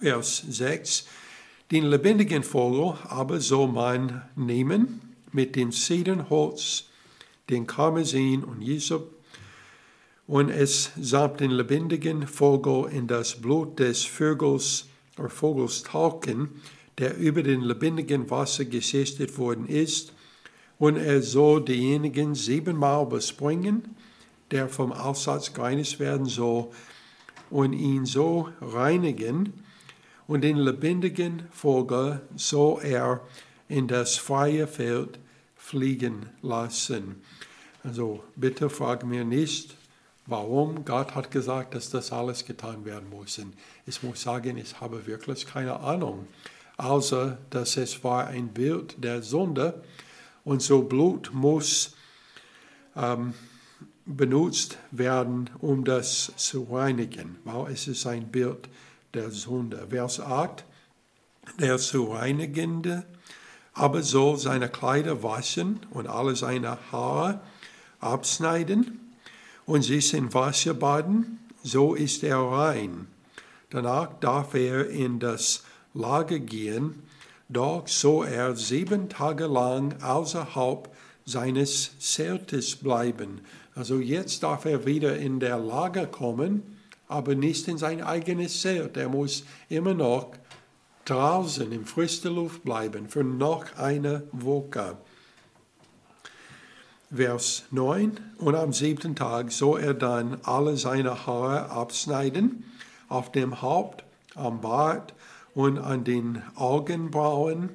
Vers 0.00 0.44
6. 0.48 1.06
Den 1.70 1.84
lebendigen 1.84 2.42
Vogel 2.42 2.98
aber 3.08 3.40
soll 3.40 3.68
man 3.68 4.22
nehmen 4.36 5.00
mit 5.32 5.56
dem 5.56 5.72
Zedernholz, 5.72 6.84
den 7.48 7.66
Karmesin 7.66 8.44
und 8.44 8.62
Jesop 8.62 9.14
und 10.26 10.48
es 10.48 10.90
samt 10.98 11.40
den 11.40 11.50
lebendigen 11.50 12.26
Vogel 12.26 12.90
in 12.90 13.06
das 13.06 13.40
Blut 13.40 13.78
des 13.78 14.04
Vogels 14.04 14.86
oder 15.18 15.28
Vogels 15.28 15.82
tauchen, 15.82 16.48
der 16.98 17.16
über 17.16 17.42
den 17.42 17.60
lebendigen 17.60 18.30
Wasser 18.30 18.64
gesichtet 18.64 19.36
worden 19.36 19.66
ist, 19.66 20.13
und 20.78 20.96
er 20.96 21.22
soll 21.22 21.64
diejenigen 21.64 22.34
siebenmal 22.34 23.06
bespringen, 23.06 23.96
der 24.50 24.68
vom 24.68 24.92
Aussatz 24.92 25.52
gereinigt 25.52 25.98
werden 26.00 26.26
soll, 26.26 26.68
und 27.50 27.72
ihn 27.72 28.06
so 28.06 28.48
reinigen, 28.60 29.52
und 30.26 30.42
den 30.42 30.56
lebendigen 30.56 31.42
Vogel 31.50 32.22
soll 32.34 32.82
er 32.82 33.20
in 33.68 33.86
das 33.86 34.16
freie 34.16 34.66
Feld 34.66 35.18
fliegen 35.54 36.26
lassen. 36.42 37.22
Also 37.82 38.24
bitte 38.34 38.70
frag 38.70 39.04
mir 39.04 39.24
nicht, 39.24 39.76
warum 40.26 40.84
Gott 40.84 41.14
hat 41.14 41.30
gesagt, 41.30 41.74
dass 41.74 41.90
das 41.90 42.12
alles 42.12 42.44
getan 42.46 42.84
werden 42.86 43.10
muss. 43.10 43.40
Ich 43.86 44.02
muss 44.02 44.22
sagen, 44.22 44.56
ich 44.56 44.80
habe 44.80 45.06
wirklich 45.06 45.46
keine 45.46 45.80
Ahnung, 45.80 46.26
außer 46.78 47.38
dass 47.50 47.76
es 47.76 48.02
war 48.02 48.26
ein 48.26 48.48
Bild 48.48 48.96
der 49.04 49.22
Sünde 49.22 49.82
und 50.44 50.62
so 50.62 50.82
Blut 50.82 51.30
muss 51.32 51.94
ähm, 52.96 53.34
benutzt 54.06 54.78
werden, 54.90 55.50
um 55.60 55.84
das 55.84 56.32
zu 56.36 56.64
reinigen, 56.64 57.36
weil 57.44 57.72
es 57.72 57.88
ist 57.88 58.06
ein 58.06 58.28
Bild 58.28 58.68
der 59.14 59.30
Sünde. 59.30 59.86
Vers 59.90 60.20
8, 60.20 60.64
der 61.58 61.78
zu 61.78 62.04
reinigende 62.12 63.04
aber 63.74 64.02
soll 64.02 64.38
seine 64.38 64.68
Kleider 64.68 65.22
waschen 65.22 65.80
und 65.90 66.06
alle 66.06 66.36
seine 66.36 66.78
Haare 66.92 67.40
abschneiden 68.00 69.00
und 69.66 69.82
sich 69.82 70.14
in 70.14 70.32
Wasser 70.32 70.74
baden, 70.74 71.40
so 71.62 71.94
ist 71.94 72.22
er 72.22 72.38
rein. 72.38 73.08
Danach 73.70 74.20
darf 74.20 74.54
er 74.54 74.88
in 74.88 75.18
das 75.18 75.64
Lager 75.92 76.38
gehen 76.38 77.02
doch 77.48 77.86
so 77.86 78.22
er 78.22 78.56
sieben 78.56 79.08
Tage 79.08 79.46
lang 79.46 80.02
außerhalb 80.02 80.88
seines 81.24 81.98
Zeltes 81.98 82.76
bleiben. 82.76 83.40
Also 83.74 83.98
jetzt 83.98 84.42
darf 84.42 84.64
er 84.64 84.86
wieder 84.86 85.16
in 85.16 85.40
der 85.40 85.58
Lager 85.58 86.06
kommen, 86.06 86.78
aber 87.08 87.34
nicht 87.34 87.68
in 87.68 87.78
sein 87.78 88.02
eigenes 88.02 88.60
Zelt. 88.60 88.96
Er 88.96 89.08
muss 89.08 89.44
immer 89.68 89.94
noch 89.94 90.32
draußen 91.04 91.70
in 91.72 91.84
frischer 91.84 92.30
Luft 92.30 92.64
bleiben 92.64 93.08
für 93.08 93.24
noch 93.24 93.76
eine 93.76 94.24
Woche. 94.32 94.96
Vers 97.14 97.64
9. 97.70 98.18
Und 98.38 98.54
am 98.54 98.72
siebten 98.72 99.14
Tag 99.14 99.52
soll 99.52 99.80
er 99.80 99.94
dann 99.94 100.38
alle 100.42 100.76
seine 100.76 101.26
Haare 101.26 101.70
abschneiden, 101.70 102.64
auf 103.08 103.30
dem 103.30 103.62
Haupt, 103.62 104.04
am 104.34 104.60
Bart 104.60 105.14
und 105.54 105.78
an 105.78 106.04
den 106.04 106.42
Augenbrauen. 106.56 107.70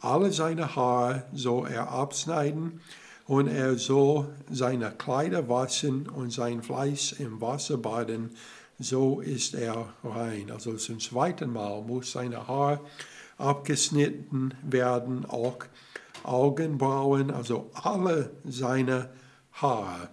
Alle 0.00 0.32
seine 0.32 0.74
Haare 0.74 1.24
soll 1.32 1.68
er 1.68 1.90
abschneiden 1.90 2.80
und 3.26 3.48
er 3.48 3.78
soll 3.78 4.28
seine 4.50 4.90
Kleider 4.90 5.48
waschen 5.48 6.08
und 6.08 6.32
sein 6.32 6.62
Fleisch 6.62 7.14
im 7.20 7.40
Wasser 7.40 7.78
baden. 7.78 8.30
So 8.78 9.20
ist 9.20 9.54
er 9.54 9.92
rein. 10.02 10.50
Also 10.50 10.74
zum 10.74 10.98
zweiten 10.98 11.52
Mal 11.52 11.82
muss 11.82 12.12
seine 12.12 12.48
Haare 12.48 12.80
abgeschnitten 13.38 14.54
werden, 14.62 15.24
auch 15.24 15.58
Augenbrauen, 16.24 17.30
also 17.30 17.70
alle 17.74 18.30
seine 18.44 19.10
Haare. 19.52 20.08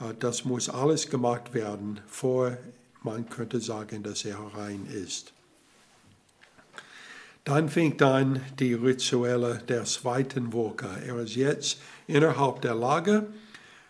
Äh, 0.00 0.14
das 0.18 0.44
muss 0.44 0.68
alles 0.68 1.08
gemacht 1.08 1.54
werden, 1.54 2.00
vor 2.06 2.56
man 3.02 3.28
könnte 3.28 3.60
sagen, 3.60 4.02
dass 4.02 4.24
er 4.24 4.38
rein 4.38 4.86
ist. 4.86 5.32
Dann 7.50 7.68
fängt 7.68 8.00
an 8.00 8.40
die 8.60 8.74
Rituelle 8.74 9.60
der 9.68 9.82
zweiten 9.82 10.52
Woche. 10.52 10.86
Er 11.04 11.18
ist 11.18 11.34
jetzt 11.34 11.80
innerhalb 12.06 12.62
der 12.62 12.76
Lage, 12.76 13.26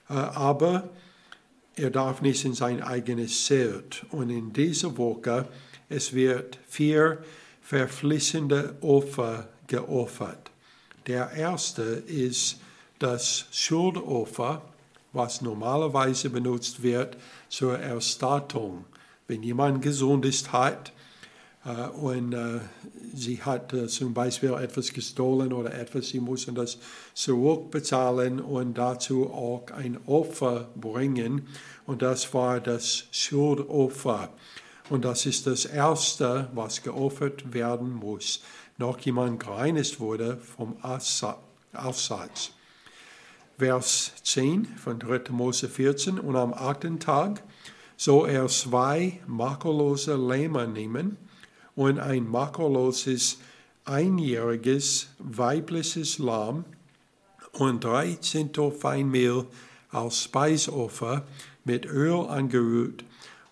äh, 0.08 0.14
aber 0.14 0.88
er 1.76 1.90
darf 1.90 2.22
nicht 2.22 2.42
in 2.46 2.54
sein 2.54 2.82
eigenes 2.82 3.44
Zelt. 3.44 4.06
Und 4.12 4.30
in 4.30 4.54
dieser 4.54 4.96
Woche, 4.96 5.46
es 5.90 6.14
wird 6.14 6.58
vier 6.70 7.18
verfließende 7.60 8.76
Opfer 8.80 9.50
geopfert. 9.66 10.50
Der 11.06 11.30
erste 11.32 11.82
ist 11.82 12.60
das 12.98 13.44
Schuldopfer, 13.50 14.62
was 15.12 15.42
normalerweise 15.42 16.30
benutzt 16.30 16.82
wird 16.82 17.18
zur 17.50 17.78
Erstattung. 17.78 18.86
Wenn 19.28 19.42
jemand 19.42 19.82
gesund 19.82 20.24
ist 20.24 20.50
hat 20.50 20.92
und 22.00 22.32
äh, 22.32 22.60
sie 23.14 23.42
hat 23.42 23.74
zum 23.88 24.14
Beispiel 24.14 24.54
etwas 24.54 24.92
gestohlen 24.92 25.52
oder 25.52 25.74
etwas, 25.74 26.08
sie 26.08 26.20
müssen 26.20 26.54
das 26.54 26.78
zurückbezahlen 27.12 28.40
und 28.40 28.78
dazu 28.78 29.30
auch 29.30 29.70
ein 29.76 29.98
Opfer 30.06 30.70
bringen. 30.74 31.48
Und 31.86 32.00
das 32.00 32.32
war 32.32 32.60
das 32.60 33.04
Schuldopfer. 33.10 34.30
Und 34.88 35.04
das 35.04 35.26
ist 35.26 35.46
das 35.46 35.66
Erste, 35.66 36.48
was 36.54 36.82
geopfert 36.82 37.52
werden 37.52 37.92
muss 37.92 38.40
noch 38.80 38.98
jemand 39.00 39.40
gereinigt 39.40 40.00
wurde 40.00 40.38
vom 40.38 40.76
Aussatz. 40.82 42.52
Vers 43.58 44.12
10 44.24 44.64
von 44.64 44.98
3. 44.98 45.30
Mose 45.30 45.68
14. 45.68 46.18
Und 46.18 46.34
am 46.34 46.54
achten 46.54 46.98
Tag 46.98 47.42
soll 47.96 48.30
er 48.30 48.48
zwei 48.48 49.20
makellose 49.26 50.16
Lämmer 50.16 50.66
nehmen 50.66 51.18
und 51.80 51.98
ein 51.98 52.28
makelloses 52.28 53.38
einjähriges 53.86 55.08
weibliches 55.18 56.18
Lamm 56.18 56.66
und 57.52 57.82
drei 57.82 58.18
Zinto 58.20 58.70
Feinmehl 58.70 59.46
als 59.90 60.24
Speisopfer 60.24 61.24
mit 61.64 61.86
Öl 61.86 62.26
angerührt 62.28 63.02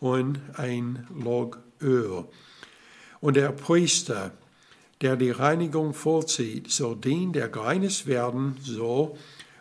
und 0.00 0.40
ein 0.58 1.06
Log 1.18 1.58
Öl. 1.80 2.26
Und 3.22 3.36
der 3.36 3.50
Priester 3.52 4.32
der 5.00 5.16
die 5.16 5.30
Reinigung 5.30 5.94
vollzieht, 5.94 6.70
soll 6.70 6.96
den, 6.96 7.32
der 7.32 7.48
gereinigt 7.48 8.06
werden 8.06 8.56
soll, 8.60 9.12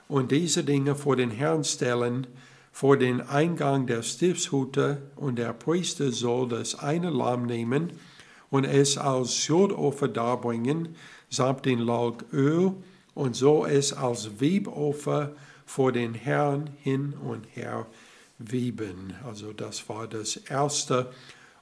und 0.10 0.32
diese 0.32 0.63
Dinge 0.63 0.95
vor 0.95 1.15
den 1.15 1.32
Herrn 1.32 1.63
stellen, 1.63 2.27
vor 2.73 2.97
den 2.97 3.21
Eingang 3.21 3.88
der 3.88 4.01
Stiftshütte, 4.01 5.03
und 5.15 5.38
der 5.38 5.53
Priester 5.53 6.12
soll 6.12 6.49
das 6.49 6.75
eine 6.80 7.12
Lamm 7.12 7.45
nehmen 7.45 7.91
und 8.49 8.63
es 8.63 8.97
als 8.97 9.36
Schuldopfer 9.36 10.07
darbringen, 10.07 10.95
samt 11.29 11.65
den 11.65 11.79
Log 11.79 12.25
Öl, 12.31 12.73
und 13.13 13.36
so 13.36 13.65
es 13.65 13.93
als 13.93 14.39
Wiebopfer 14.39 15.31
vor 15.65 15.91
den 15.91 16.13
Herrn 16.13 16.69
hin 16.83 17.13
und 17.13 17.45
her 17.55 17.88
wieben. 18.38 19.15
Also 19.25 19.53
das 19.53 19.89
war 19.89 20.07
das 20.07 20.38
erste 20.38 21.12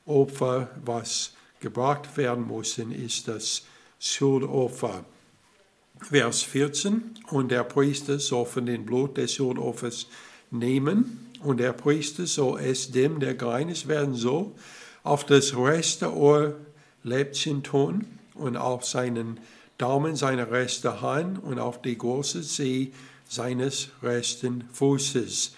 Opfer, 0.06 0.70
was 0.84 1.34
gebracht 1.62 2.18
werden 2.18 2.46
mussten, 2.46 2.92
ist 2.92 3.30
das 3.30 3.64
Schuldopfer. 4.00 5.06
Vers 6.02 6.44
14. 6.44 7.16
Und 7.32 7.52
der 7.52 7.64
Priester 7.64 8.20
soll 8.20 8.46
von 8.46 8.66
dem 8.66 8.86
Blut 8.86 9.16
des 9.18 9.34
Schuldopfers 9.34 10.08
nehmen, 10.52 11.22
und 11.42 11.60
der 11.60 11.74
Priester 11.74 12.26
soll 12.26 12.60
es 12.60 12.92
dem, 12.92 13.20
der 13.20 13.36
gereinigt 13.36 13.88
werden 13.88 14.16
soll, 14.16 14.52
auf 15.04 15.26
das 15.26 15.56
rechte 15.56 16.12
Ohrläppchen 16.14 16.65
tun 17.64 18.06
und 18.34 18.58
auf 18.58 18.86
seinen 18.86 19.40
Daumen 19.78 20.16
seiner 20.16 20.52
rechten 20.52 21.02
Hand 21.02 21.44
und 21.44 21.60
auf 21.60 21.82
die 21.82 21.98
große 21.98 22.42
Zeh 22.42 22.92
seines 23.28 23.90
rechten 24.02 24.68
Fußes. 24.72 25.54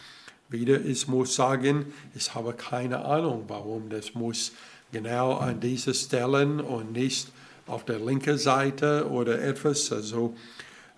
Wieder, 0.50 0.82
ich 0.82 1.08
muss 1.08 1.36
sagen, 1.36 1.94
ich 2.16 2.34
habe 2.34 2.54
keine 2.54 3.04
Ahnung, 3.04 3.46
warum 3.48 3.90
das 3.90 4.14
muss 4.14 4.54
genau 4.92 5.36
an 5.36 5.60
diese 5.60 5.94
Stellen 5.94 6.62
und 6.62 6.94
nicht 6.94 7.28
auf 7.68 7.84
der 7.84 8.00
linken 8.00 8.38
Seite 8.38 9.10
oder 9.10 9.42
etwas. 9.42 9.92
Also 9.92 10.36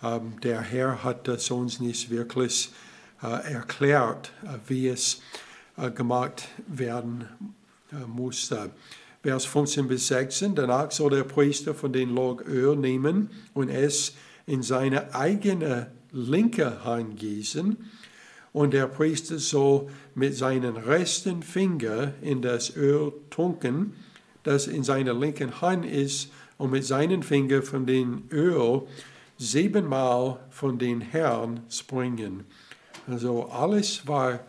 ähm, 0.04 0.40
der 0.42 0.62
Herr 0.62 1.04
hat 1.04 1.28
das 1.28 1.50
uns 1.52 1.80
nicht 1.80 2.10
wirklich 2.10 2.72
äh, 3.24 3.54
erklärt, 3.54 4.32
äh, 4.44 4.58
wie 4.68 4.88
es 4.88 5.22
äh, 5.78 5.90
gemacht 5.92 6.48
werden 6.68 7.28
äh, 7.92 7.96
musste. 8.06 8.70
Vers 9.22 9.46
15 9.46 9.88
bis 9.88 10.08
16, 10.08 10.56
danach 10.56 10.92
soll 10.92 11.10
der 11.10 11.24
Priester 11.24 11.74
von 11.74 11.92
den 11.92 12.16
Log 12.16 12.48
Öl 12.48 12.78
nehmen 12.78 13.30
und 13.54 13.70
es 13.70 14.14
in 14.46 14.64
seine 14.64 15.14
eigene 15.14 15.92
linke 16.12 16.86
Hand 16.86 17.18
gießen 17.18 17.76
und 18.54 18.74
der 18.74 18.88
Priester 18.88 19.38
soll 19.38 19.88
mit 20.16 20.36
seinen 20.36 20.78
rechten 20.78 21.44
Finger 21.44 22.14
in 22.22 22.42
das 22.42 22.76
Öl 22.76 23.12
tunken, 23.30 23.94
das 24.44 24.68
in 24.68 24.84
seiner 24.84 25.14
linken 25.14 25.62
Hand 25.62 25.86
ist, 25.86 26.32
und 26.58 26.72
mit 26.72 26.86
seinen 26.86 27.24
Fingern 27.24 27.64
von 27.64 27.86
dem 27.86 28.24
Öl 28.32 28.82
siebenmal 29.38 30.40
von 30.50 30.78
den 30.78 31.00
Herrn 31.00 31.62
springen. 31.70 32.44
Also 33.08 33.46
alles 33.46 34.06
war 34.06 34.42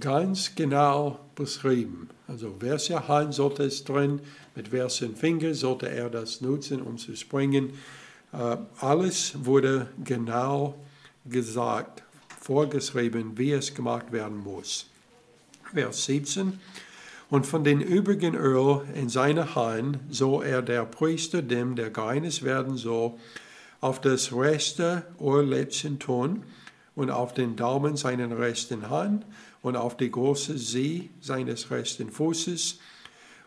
ganz 0.00 0.54
genau 0.54 1.20
beschrieben. 1.34 2.08
Also 2.32 2.54
Hand 3.08 3.34
sollte 3.34 3.64
es 3.64 3.84
drin, 3.84 4.20
mit 4.56 4.72
welchen 4.72 5.16
Fingern 5.16 5.52
sollte 5.52 5.90
er 5.90 6.08
das 6.08 6.40
nutzen, 6.40 6.80
um 6.80 6.96
zu 6.96 7.14
springen. 7.14 7.74
Uh, 8.32 8.56
alles 8.80 9.44
wurde 9.44 9.88
genau 10.02 10.74
gesagt 11.26 12.02
vorgeschrieben, 12.40 13.36
wie 13.36 13.52
es 13.52 13.74
gemacht 13.74 14.12
werden 14.12 14.38
muss. 14.38 14.86
Vers 15.74 16.06
17. 16.06 16.58
Und 17.28 17.44
von 17.44 17.64
den 17.64 17.82
übrigen 17.82 18.34
Öl 18.34 18.80
in 18.94 19.10
seiner 19.10 19.54
Hand 19.54 19.98
soll 20.08 20.46
er 20.46 20.62
der 20.62 20.86
Priester, 20.86 21.42
dem 21.42 21.76
der 21.76 21.90
gereinigt 21.90 22.42
werden 22.44 22.78
soll, 22.78 23.12
auf 23.82 24.00
das 24.00 24.32
rechte 24.32 25.02
Ohrläppchen 25.18 25.98
tun 25.98 26.44
und 26.94 27.10
auf 27.10 27.34
den 27.34 27.56
Daumen 27.56 27.98
seiner 27.98 28.38
rechten 28.38 28.88
Hand 28.88 29.26
und 29.62 29.76
auf 29.76 29.96
die 29.96 30.10
große 30.10 30.58
See 30.58 31.10
seines 31.20 31.70
rechten 31.70 32.10
Fußes, 32.10 32.78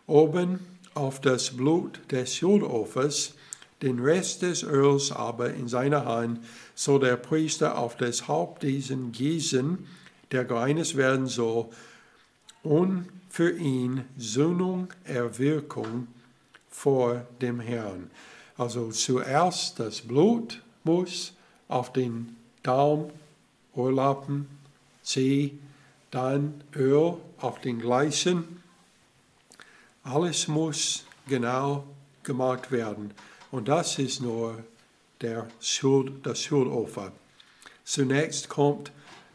oben 0.06 0.60
auf 0.94 1.20
das 1.20 1.50
Blut 1.50 2.00
des 2.10 2.36
Schuldopfers, 2.36 3.34
den 3.82 3.98
Rest 3.98 4.42
des 4.42 4.62
Öls 4.62 5.12
aber 5.12 5.52
in 5.52 5.68
seiner 5.68 6.06
Hand 6.06 6.40
soll 6.74 7.00
der 7.00 7.16
Priester 7.16 7.78
auf 7.78 7.96
das 7.96 8.26
Haupt 8.26 8.62
diesen 8.62 9.12
gießen, 9.12 9.86
der 10.32 10.44
gereinigt 10.44 10.96
werden 10.96 11.26
soll, 11.26 11.66
und 12.62 13.06
für 13.28 13.56
ihn 13.56 14.04
Sühnung, 14.16 14.88
Erwirkung 15.04 16.08
vor 16.70 17.26
dem 17.42 17.60
Herrn. 17.60 18.10
Also 18.56 18.90
zuerst 18.90 19.78
das 19.78 20.00
Blut 20.00 20.62
muss 20.82 21.34
auf 21.68 21.92
den 21.92 22.34
Daumen, 22.62 23.10
Ohrlappen, 23.74 24.46
Zeh, 25.02 25.52
dann 26.10 26.62
Öl 26.74 27.14
auf 27.38 27.60
den 27.60 27.78
gleichen. 27.78 28.62
Alles 30.02 30.48
muss 30.48 31.04
genau 31.26 31.84
gemacht 32.22 32.70
werden 32.70 33.12
Und 33.50 33.68
das 33.68 33.98
ist 33.98 34.20
nur 34.20 34.62
der 35.20 35.46
Schuld, 35.60 36.26
das 36.26 36.42
Schuldopfer. 36.42 37.12
Zunächst 37.84 38.48
kommt 38.48 38.92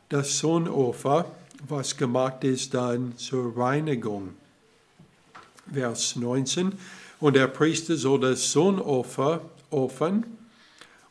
das 0.09 0.39
Sohnopfer, 0.39 1.25
was 1.67 1.95
gemacht 1.95 2.43
ist 2.43 2.73
dann 2.73 3.17
zur 3.17 3.55
Reinigung. 3.57 4.35
Vers 5.71 6.15
19. 6.17 6.73
Und 7.19 7.35
der 7.35 7.47
Priester 7.47 7.95
soll 7.95 8.19
das 8.19 8.51
Sohnopfer 8.51 9.41
opfern 9.69 10.25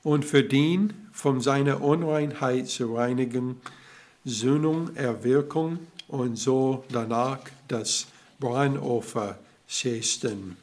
und 0.03 0.25
verdient 0.25 0.95
von 1.13 1.41
seiner 1.41 1.81
Unreinheit 1.81 2.69
zu 2.69 2.95
reinigen, 2.95 3.61
Sühnung, 4.25 4.95
Erwirkung 4.97 5.79
und 6.09 6.37
so 6.37 6.85
danach 6.91 7.41
das 7.69 8.07
Brandopfer 8.39 9.39
schästen. 9.67 10.57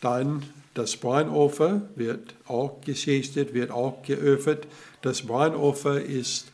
Dann 0.00 0.42
das 0.74 0.96
Brandopfer 0.96 1.88
wird 1.94 2.34
auch 2.46 2.80
geschästet, 2.82 3.54
wird 3.54 3.70
auch 3.70 4.02
geöffnet. 4.02 4.66
Das 5.00 5.22
Brandopfer 5.22 6.00
ist 6.00 6.52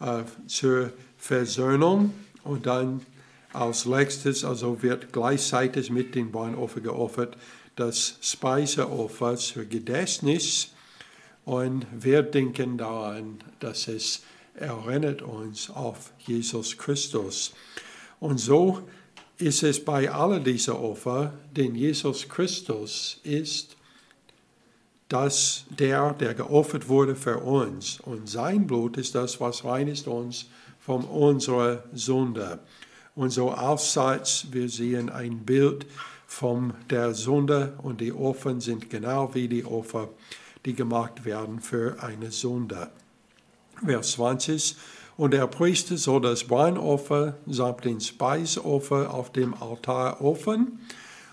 äh, 0.00 0.22
zur 0.46 0.92
Versöhnung 1.18 2.14
und 2.44 2.66
dann 2.66 3.02
als 3.52 3.84
letztes, 3.84 4.44
also 4.44 4.82
wird 4.82 5.12
gleichzeitig 5.12 5.90
mit 5.90 6.14
dem 6.14 6.32
Brandopfer 6.32 6.80
geopfert, 6.80 7.36
das 7.76 8.16
Speiseopfer 8.20 9.36
zur 9.36 9.64
Gedächtnis. 9.64 10.72
Und 11.44 11.86
wir 11.92 12.22
denken 12.22 12.78
daran, 12.78 13.38
dass 13.60 13.88
es 13.88 14.22
erinnert 14.60 15.22
uns 15.22 15.70
auf 15.70 16.12
Jesus 16.26 16.76
Christus. 16.76 17.52
Und 18.20 18.38
so 18.38 18.82
ist 19.38 19.62
es 19.62 19.84
bei 19.84 20.10
all 20.10 20.40
diesen 20.40 20.74
Opfer, 20.74 21.32
denn 21.56 21.74
Jesus 21.74 22.28
Christus 22.28 23.20
ist 23.22 23.76
das, 25.08 25.64
der, 25.70 26.12
der 26.14 26.34
geopfert 26.34 26.88
wurde 26.88 27.14
für 27.14 27.38
uns. 27.38 28.00
Und 28.00 28.28
sein 28.28 28.66
Blut 28.66 28.96
ist 28.96 29.14
das, 29.14 29.40
was 29.40 29.64
reinigt 29.64 30.06
uns 30.06 30.46
von 30.80 31.04
unserer 31.04 31.84
Sünde. 31.94 32.58
Und 33.14 33.30
so 33.30 33.52
aufseits, 33.52 34.46
wir 34.52 34.68
sehen 34.68 35.10
ein 35.10 35.38
Bild 35.40 35.86
von 36.26 36.74
der 36.90 37.14
Sünde 37.14 37.74
und 37.82 38.00
die 38.00 38.12
Opfer 38.12 38.60
sind 38.60 38.90
genau 38.90 39.34
wie 39.34 39.48
die 39.48 39.64
Opfer, 39.64 40.10
die 40.64 40.74
gemacht 40.74 41.24
werden 41.24 41.60
für 41.60 42.02
eine 42.02 42.30
Sünde. 42.30 42.90
Vers 43.84 44.12
20. 44.12 44.76
Und 45.16 45.32
der 45.32 45.46
Priester 45.48 45.96
soll 45.96 46.20
das 46.20 46.44
Brandopfer 46.44 47.36
samt 47.46 47.84
den 47.84 48.00
Speisopfer 48.00 49.12
auf 49.12 49.32
dem 49.32 49.54
Altar 49.54 50.20
opfern 50.20 50.78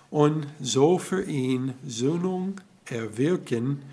und 0.10 0.47
so 0.60 0.97
für 0.97 1.23
ihn 1.23 1.75
Sühnung 1.86 2.62
erwirken, 2.86 3.84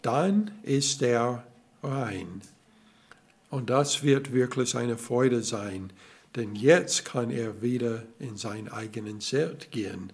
dann 0.00 0.52
ist 0.62 1.02
er 1.02 1.44
rein. 1.82 2.40
Und 3.50 3.70
das 3.70 4.02
wird 4.02 4.32
wirklich 4.32 4.76
eine 4.76 4.96
Freude 4.96 5.42
sein, 5.42 5.90
denn 6.34 6.54
jetzt 6.54 7.04
kann 7.04 7.30
er 7.30 7.62
wieder 7.62 8.04
in 8.18 8.36
sein 8.36 8.70
eigenen 8.70 9.20
Zelt 9.20 9.70
gehen 9.70 10.12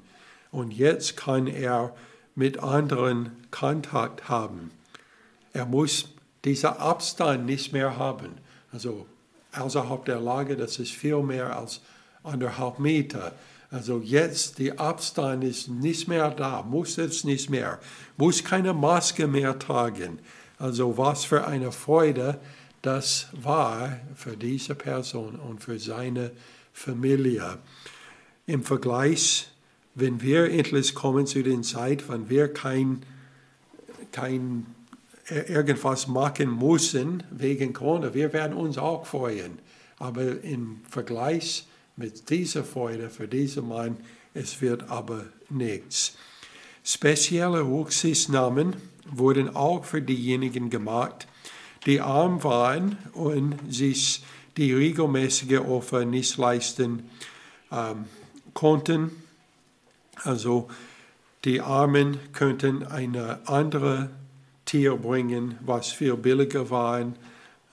und 0.51 0.73
jetzt 0.73 1.17
kann 1.17 1.47
er 1.47 1.95
mit 2.35 2.59
anderen 2.59 3.33
Kontakt 3.51 4.29
haben. 4.29 4.71
Er 5.53 5.67
muss 5.67 6.09
diesen 6.45 6.71
Abstand 6.71 7.47
nicht 7.47 7.73
mehr 7.73 7.97
haben. 7.97 8.31
Also 8.73 9.07
außerhalb 9.53 10.05
der 10.05 10.21
Lage, 10.21 10.57
das 10.57 10.79
ist 10.79 10.93
viel 10.93 11.23
mehr 11.23 11.57
als 11.57 11.81
anderthalb 12.23 12.79
Meter. 12.79 13.33
Also 13.71 14.01
jetzt, 14.01 14.59
der 14.59 14.79
Abstand 14.79 15.45
ist 15.45 15.69
nicht 15.69 16.09
mehr 16.09 16.31
da, 16.31 16.63
muss 16.63 16.99
es 16.99 17.25
nicht 17.25 17.49
mehr, 17.49 17.79
muss 18.17 18.45
keine 18.45 18.75
Maske 18.75 19.27
mehr 19.27 19.59
tragen. 19.59 20.19
Also 20.59 20.99
was 20.99 21.25
für 21.25 21.47
eine 21.47 21.73
Freude 21.73 22.39
das 22.83 23.29
war 23.33 23.97
für 24.17 24.37
diese 24.37 24.75
Person 24.75 25.37
und 25.37 25.63
für 25.63 25.79
seine 25.79 26.33
Familie. 26.73 27.59
Im 28.47 28.65
Vergleich, 28.65 29.49
wenn 29.95 30.21
wir 30.21 30.51
endlich 30.51 30.95
kommen 30.95 31.27
zu 31.27 31.45
den 31.45 31.63
Zeit, 31.63 32.09
wenn 32.09 32.29
wir 32.29 32.53
kein, 32.53 33.05
kein 34.11 34.67
irgendwas 35.29 36.09
machen 36.09 36.59
müssen 36.59 37.23
wegen 37.31 37.73
Corona, 37.73 38.13
wir 38.15 38.33
werden 38.33 38.57
uns 38.57 38.79
auch 38.79 39.07
freuen. 39.07 39.59
Aber 39.99 40.43
im 40.43 40.81
Vergleich 40.89 41.67
mit 41.97 42.29
dieser 42.31 42.65
Freude 42.65 43.11
für 43.11 43.29
diesen 43.29 43.69
Mann, 43.69 43.97
es 44.35 44.61
wird 44.61 44.89
aber 44.91 45.27
nichts. 45.49 46.17
Spezielle 46.83 47.61
Rücksichtnahmen 47.63 48.75
wurden 49.07 49.55
auch 49.55 49.85
für 49.85 50.03
diejenigen 50.03 50.71
gemacht, 50.71 51.29
die 51.87 52.01
arm 52.01 52.43
waren 52.43 52.99
und 53.13 53.55
sich 53.73 54.25
die 54.57 54.73
regelmäßige 54.73 55.61
Opfer 55.61 56.05
nicht 56.05 56.37
leisten 56.37 57.09
ähm, 57.71 58.07
konnten. 58.55 59.11
Also 60.25 60.69
die 61.45 61.61
Armen 61.61 62.19
könnten 62.33 62.85
eine 62.85 63.47
andere 63.47 64.11
Tier 64.73 64.97
bringen, 64.97 65.59
was 65.67 65.93
viel 65.93 66.17
billiger 66.17 66.71
war. 66.71 67.13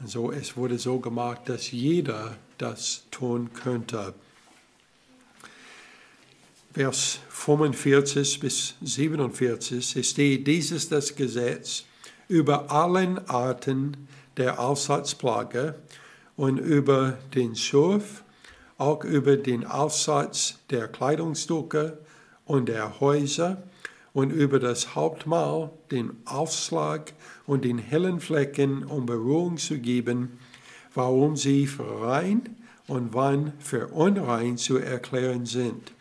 Also 0.01 0.33
es 0.33 0.57
wurde 0.57 0.77
so 0.77 0.99
gemacht, 0.99 1.43
dass 1.45 1.71
jeder 1.71 2.35
das 2.57 3.03
tun 3.09 3.51
könnte. 3.53 4.13
Vers 6.73 7.19
45 7.29 8.41
bis 8.41 8.75
47 8.81 10.05
steht, 10.05 10.45
dieses 10.45 10.89
das 10.89 11.15
Gesetz, 11.15 11.85
über 12.27 12.69
allen 12.69 13.17
Arten 13.29 14.09
der 14.35 14.59
Aussatzplage 14.59 15.75
und 16.35 16.57
über 16.57 17.17
den 17.33 17.55
Schurf, 17.55 18.25
auch 18.77 19.05
über 19.05 19.37
den 19.37 19.65
Aussatz 19.65 20.59
der 20.69 20.89
Kleidungsstücke 20.89 21.97
und 22.43 22.67
der 22.67 22.99
Häuser 22.99 23.63
und 24.19 24.31
über 24.31 24.59
das 24.59 24.95
Hauptmahl, 24.95 25.71
den 25.91 26.11
Aufschlag 26.25 27.13
und 27.45 27.63
den 27.63 27.77
hellen 27.77 28.19
Flecken, 28.19 28.83
um 28.83 29.05
Berührung 29.05 29.57
zu 29.57 29.79
geben, 29.79 30.39
warum 30.93 31.35
sie 31.35 31.67
für 31.67 32.01
rein 32.01 32.57
und 32.87 33.13
wann 33.13 33.53
für 33.59 33.87
unrein 33.87 34.57
zu 34.57 34.77
erklären 34.77 35.45
sind. 35.45 35.93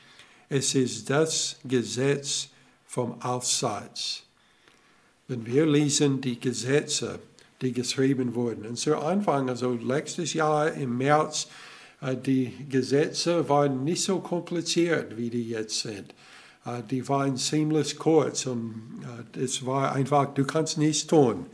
Es 0.49 0.75
ist 0.75 1.11
das 1.11 1.57
Gesetz 1.65 2.49
vom 2.87 3.21
Aussatz 3.23 4.25
wenn 5.29 5.45
wir 5.45 5.67
lesen 5.67 6.21
die 6.21 6.41
Gesetze, 6.41 7.21
die 7.61 7.73
geschrieben 7.73 8.35
wurden. 8.35 8.67
Und 8.67 8.79
zu 8.79 8.97
Anfang, 8.97 9.51
also 9.51 9.75
letztes 9.75 10.33
Jahr 10.33 10.73
im 10.73 10.97
März, 10.97 11.49
äh, 12.01 12.17
die 12.17 12.53
Gesetze 12.69 13.49
waren 13.49 13.85
nicht 13.85 14.03
so 14.03 14.21
kompliziert, 14.21 15.19
wie 15.19 15.29
die 15.29 15.49
jetzt 15.49 15.81
sind. 15.81 16.15
Äh, 16.69 16.83
die 16.91 17.09
waren 17.09 17.37
ziemlich 17.37 17.99
kurz 17.99 18.47
und 18.47 19.03
äh, 19.35 19.41
es 19.41 19.65
war 19.65 19.93
einfach, 19.93 20.35
du 20.35 20.45
kannst 20.45 20.79
nichts 20.79 21.07
tun. 21.07 21.47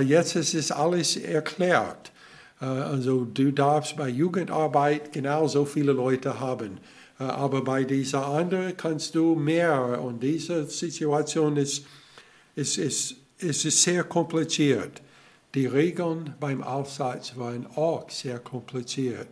Jetzt 0.00 0.36
ist 0.36 0.54
es 0.54 0.72
alles 0.72 1.18
erklärt. 1.18 2.12
Also 2.60 3.26
du 3.26 3.50
darfst 3.50 3.94
bei 3.94 4.08
Jugendarbeit 4.08 5.12
genauso 5.12 5.66
viele 5.66 5.92
Leute 5.92 6.40
haben. 6.40 6.78
Aber 7.18 7.62
bei 7.62 7.84
dieser 7.84 8.26
anderen 8.26 8.74
kannst 8.74 9.14
du 9.14 9.34
mehr. 9.34 10.00
Und 10.00 10.22
diese 10.22 10.64
Situation 10.64 11.58
ist 11.58 11.84
es 12.54 12.76
ist, 12.76 13.16
es 13.38 13.64
ist 13.64 13.82
sehr 13.82 14.04
kompliziert. 14.04 15.00
Die 15.54 15.66
Regeln 15.66 16.34
beim 16.38 16.62
Aussatz 16.62 17.36
waren 17.36 17.66
auch 17.76 18.08
sehr 18.10 18.38
kompliziert, 18.38 19.28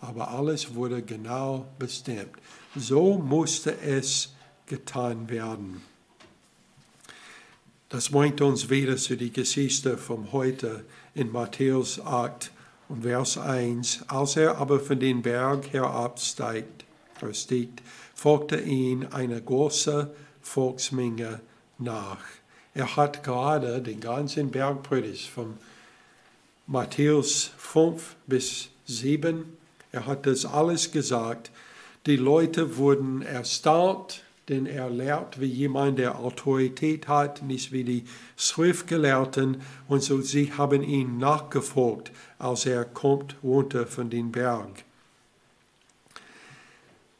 aber 0.00 0.30
alles 0.30 0.74
wurde 0.74 1.02
genau 1.02 1.66
bestimmt. 1.78 2.36
So 2.76 3.18
musste 3.18 3.76
es 3.80 4.33
getan 4.66 5.28
werden. 5.28 5.82
Das 7.88 8.10
bringt 8.10 8.40
uns 8.40 8.70
wieder 8.70 8.96
zu 8.96 9.16
der 9.16 9.28
Geschichte 9.28 9.96
von 9.96 10.32
heute 10.32 10.84
in 11.14 11.30
Matthäus 11.30 12.00
8 12.00 12.50
und 12.88 13.02
Vers 13.02 13.38
1. 13.38 14.04
Als 14.08 14.36
er 14.36 14.58
aber 14.58 14.80
von 14.80 14.98
den 14.98 15.22
Berg 15.22 15.72
herabsteigt, 15.72 16.84
stiegt, 17.32 17.82
folgte 18.14 18.60
ihn 18.60 19.06
eine 19.06 19.40
große 19.40 20.14
Volksmenge 20.42 21.40
nach. 21.78 22.18
Er 22.74 22.96
hat 22.96 23.22
gerade 23.22 23.80
den 23.80 24.00
ganzen 24.00 24.50
Bergpredigt 24.50 25.28
von 25.28 25.54
Matthäus 26.66 27.52
5 27.58 28.16
bis 28.26 28.70
7, 28.86 29.44
er 29.92 30.06
hat 30.06 30.26
das 30.26 30.44
alles 30.44 30.90
gesagt. 30.90 31.52
Die 32.06 32.16
Leute 32.16 32.76
wurden 32.76 33.22
erstaunt, 33.22 34.24
denn 34.48 34.66
er 34.66 34.90
lehrt 34.90 35.40
wie 35.40 35.46
jemand, 35.46 35.98
der 35.98 36.18
Autorität 36.18 37.08
hat, 37.08 37.42
nicht 37.42 37.72
wie 37.72 37.84
die 37.84 38.04
Schriftgelehrten. 38.36 39.62
Und 39.88 40.02
so 40.02 40.20
sie 40.20 40.52
haben 40.52 40.82
ihn 40.82 41.18
nachgefolgt, 41.18 42.12
als 42.38 42.66
er 42.66 42.84
kommt 42.84 43.36
runter 43.42 43.86
von 43.86 44.10
den 44.10 44.32
Berg. 44.32 44.84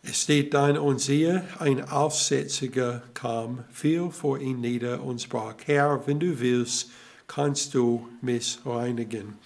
Es 0.02 0.22
steht 0.22 0.52
dann, 0.52 0.76
und 0.76 1.00
siehe, 1.00 1.44
ein 1.58 1.88
Aussätziger 1.88 3.02
kam, 3.14 3.64
fiel 3.72 4.10
vor 4.10 4.38
ihn 4.38 4.60
nieder 4.60 5.02
und 5.02 5.22
sprach, 5.22 5.54
Herr, 5.64 6.06
wenn 6.06 6.20
du 6.20 6.40
willst, 6.40 6.90
kannst 7.26 7.72
du 7.72 8.06
mich 8.20 8.58
reinigen. 8.66 9.38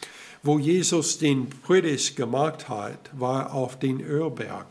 Wo 0.42 0.58
Jesus 0.58 1.18
den 1.18 1.48
Predigt 1.48 2.16
gemacht 2.16 2.68
hat, 2.68 3.10
war 3.12 3.54
auf 3.54 3.78
den 3.78 4.00
Ölberg. 4.00 4.66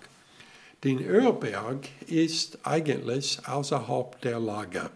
Den 0.87 1.03
Ölberg 1.03 1.89
ist 2.07 2.59
eigentlich 2.63 3.45
außerhalb 3.45 4.21
der 4.21 4.39
Lager. 4.39 4.89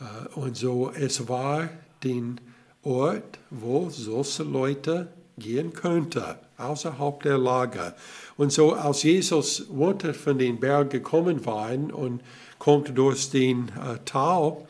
Äh, 0.00 0.38
und 0.38 0.56
so, 0.56 0.90
es 0.90 1.28
war 1.28 1.68
den 2.02 2.40
Ort, 2.82 3.38
wo 3.50 3.90
solche 3.90 4.42
Leute 4.42 5.08
gehen 5.36 5.74
könnten, 5.74 6.36
außerhalb 6.56 7.22
der 7.22 7.36
Lager. 7.36 7.94
Und 8.38 8.52
so, 8.52 8.72
als 8.72 9.02
Jesus 9.02 9.66
runter 9.68 10.14
von 10.14 10.38
den 10.38 10.58
Berg 10.58 10.88
gekommen 10.88 11.44
war 11.44 11.72
und 11.72 12.22
kommt 12.58 12.96
durch 12.96 13.28
den 13.28 13.68
äh, 13.68 13.98
Tal, 14.06 14.66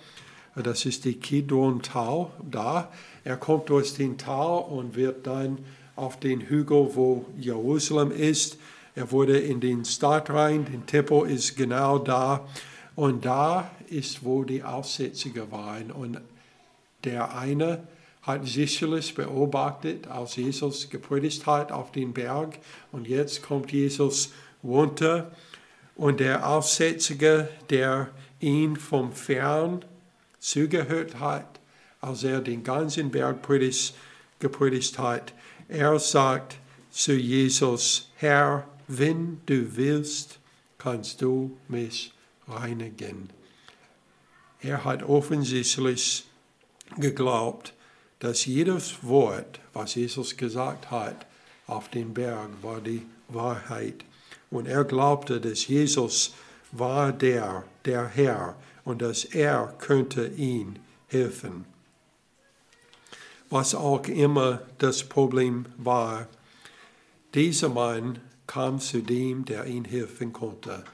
äh, 0.56 0.62
das 0.64 0.86
ist 0.86 1.04
die 1.04 1.20
Kidron-Tal 1.20 2.30
da, 2.50 2.90
er 3.22 3.36
kommt 3.36 3.68
durch 3.68 3.94
den 3.94 4.18
Tal 4.18 4.58
und 4.58 4.96
wird 4.96 5.24
dann 5.24 5.58
auf 5.94 6.18
den 6.18 6.40
Hügel, 6.40 6.96
wo 6.96 7.26
Jerusalem 7.38 8.10
ist. 8.10 8.58
Er 8.96 9.12
wurde 9.12 9.38
in 9.38 9.60
den 9.60 9.84
Stadt 9.84 10.30
rein, 10.30 10.64
der 10.64 10.86
Tempel 10.86 11.30
ist 11.30 11.54
genau 11.54 11.98
da. 11.98 12.48
Und 12.94 13.26
da 13.26 13.70
ist, 13.90 14.24
wo 14.24 14.42
die 14.42 14.64
Aussätzige 14.64 15.52
waren. 15.52 15.90
Und 15.90 16.18
der 17.04 17.36
eine 17.36 17.86
hat 18.22 18.46
sicherlich 18.46 19.14
beobachtet, 19.14 20.06
als 20.06 20.36
Jesus 20.36 20.88
gepredigt 20.88 21.44
hat 21.44 21.72
auf 21.72 21.92
den 21.92 22.14
Berg. 22.14 22.58
Und 22.90 23.06
jetzt 23.06 23.42
kommt 23.42 23.70
Jesus 23.70 24.32
runter. 24.64 25.30
Und 25.94 26.20
der 26.20 26.48
Aussätzige, 26.48 27.50
der 27.68 28.08
ihn 28.40 28.76
vom 28.76 29.12
Fern 29.12 29.84
zugehört 30.38 31.20
hat, 31.20 31.60
als 32.00 32.24
er 32.24 32.40
den 32.40 32.64
ganzen 32.64 33.10
Berg 33.10 33.46
gepredigt 34.38 34.98
hat, 34.98 35.34
er 35.68 35.98
sagt 35.98 36.56
zu 36.90 37.12
Jesus, 37.12 38.10
Herr, 38.16 38.66
wenn 38.88 39.40
du 39.46 39.76
willst, 39.76 40.38
kannst 40.78 41.22
du 41.22 41.56
mich 41.68 42.12
reinigen. 42.46 43.30
Er 44.60 44.84
hat 44.84 45.02
offensichtlich 45.02 46.24
geglaubt, 46.96 47.74
dass 48.18 48.46
jedes 48.46 49.02
Wort, 49.02 49.60
was 49.72 49.94
Jesus 49.94 50.36
gesagt 50.36 50.90
hat, 50.90 51.26
auf 51.66 51.88
dem 51.90 52.14
Berg 52.14 52.50
war 52.62 52.80
die 52.80 53.02
Wahrheit. 53.28 54.04
Und 54.50 54.66
er 54.66 54.84
glaubte, 54.84 55.40
dass 55.40 55.66
Jesus 55.66 56.34
war 56.72 57.12
der, 57.12 57.64
der 57.84 58.06
Herr, 58.06 58.56
und 58.84 59.02
dass 59.02 59.24
er 59.24 59.74
könnte 59.78 60.28
ihn 60.28 60.78
helfen. 61.08 61.64
Was 63.50 63.74
auch 63.74 64.06
immer 64.06 64.62
das 64.78 65.04
Problem 65.04 65.66
war, 65.76 66.28
dieser 67.34 67.68
Mann 67.68 68.20
kam 68.46 68.80
zu 68.80 69.02
dem, 69.02 69.44
der 69.44 69.66
ihn 69.66 69.84
helfen 69.84 70.32
konnte. 70.32 70.84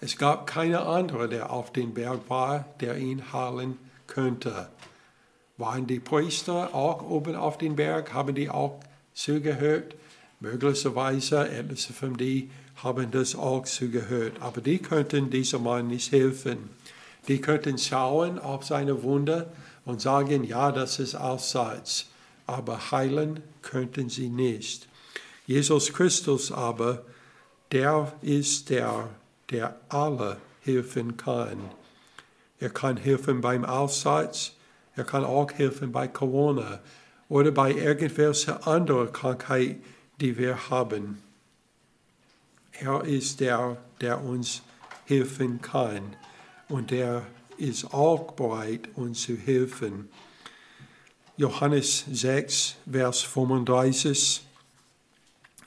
Es 0.00 0.18
gab 0.18 0.46
keine 0.46 0.80
andere, 0.80 1.28
der 1.28 1.50
auf 1.50 1.72
dem 1.72 1.94
Berg 1.94 2.28
war, 2.28 2.66
der 2.80 2.98
ihn 2.98 3.32
heilen 3.32 3.78
könnte. 4.06 4.68
Waren 5.56 5.86
die 5.86 6.00
Priester 6.00 6.74
auch 6.74 7.02
oben 7.02 7.36
auf 7.36 7.58
dem 7.58 7.76
Berg? 7.76 8.12
Haben 8.12 8.34
die 8.34 8.50
auch 8.50 8.80
zugehört? 9.14 9.94
Möglicherweise 10.40 11.48
etliche 11.48 11.92
von 11.92 12.16
die 12.16 12.50
haben 12.82 13.10
das 13.12 13.34
auch 13.34 13.64
zugehört. 13.64 14.34
Aber 14.40 14.60
die 14.60 14.78
könnten 14.78 15.30
diesem 15.30 15.62
Mann 15.62 15.86
nicht 15.86 16.12
helfen. 16.12 16.70
Die 17.28 17.40
könnten 17.40 17.78
schauen 17.78 18.38
auf 18.38 18.64
seine 18.64 19.02
Wunde 19.02 19.50
und 19.84 20.00
sagen, 20.00 20.44
ja, 20.44 20.72
das 20.72 20.98
ist 20.98 21.14
allseits. 21.14 22.06
Aber 22.46 22.90
heilen 22.90 23.40
könnten 23.62 24.10
sie 24.10 24.28
nicht. 24.28 24.86
Jesus 25.46 25.92
Christus 25.92 26.50
aber, 26.50 27.04
der 27.70 28.12
ist 28.22 28.70
der 28.70 29.08
der 29.50 29.76
alle 29.88 30.38
helfen 30.60 31.16
kann. 31.16 31.58
Er 32.58 32.70
kann 32.70 32.96
helfen 32.96 33.40
beim 33.40 33.64
Allseits, 33.64 34.52
er 34.96 35.04
kann 35.04 35.24
auch 35.24 35.52
helfen 35.52 35.92
bei 35.92 36.08
Corona 36.08 36.80
oder 37.28 37.50
bei 37.50 37.72
irgendwelcher 37.72 38.66
anderen 38.66 39.12
Krankheit, 39.12 39.76
die 40.20 40.38
wir 40.38 40.70
haben. 40.70 41.22
Er 42.72 43.04
ist 43.04 43.40
der, 43.40 43.76
der 44.00 44.22
uns 44.22 44.62
helfen 45.04 45.60
kann 45.60 46.16
und 46.68 46.90
der 46.90 47.26
ist 47.58 47.92
auch 47.92 48.32
bereit, 48.32 48.88
uns 48.94 49.22
zu 49.22 49.36
helfen. 49.36 50.08
Johannes 51.36 52.04
6, 52.10 52.76
Vers 52.90 53.22
35. 53.22 54.42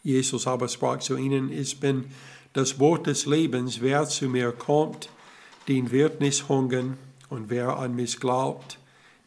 Jesus 0.07 0.47
aber 0.47 0.69
sprach 0.69 0.99
zu 0.99 1.17
ihnen, 1.17 1.51
ich 1.51 1.81
bin 1.81 2.05
das 2.53 2.79
Wort 2.79 3.07
des 3.07 3.25
Lebens, 3.25 3.81
wer 3.81 4.05
zu 4.05 4.29
mir 4.29 4.53
kommt, 4.53 5.09
den 5.67 5.91
wird 5.91 6.21
nicht 6.21 6.47
hungern, 6.47 6.97
und 7.29 7.49
wer 7.49 7.77
an 7.77 7.93
mich 7.93 8.21
glaubt, 8.21 8.79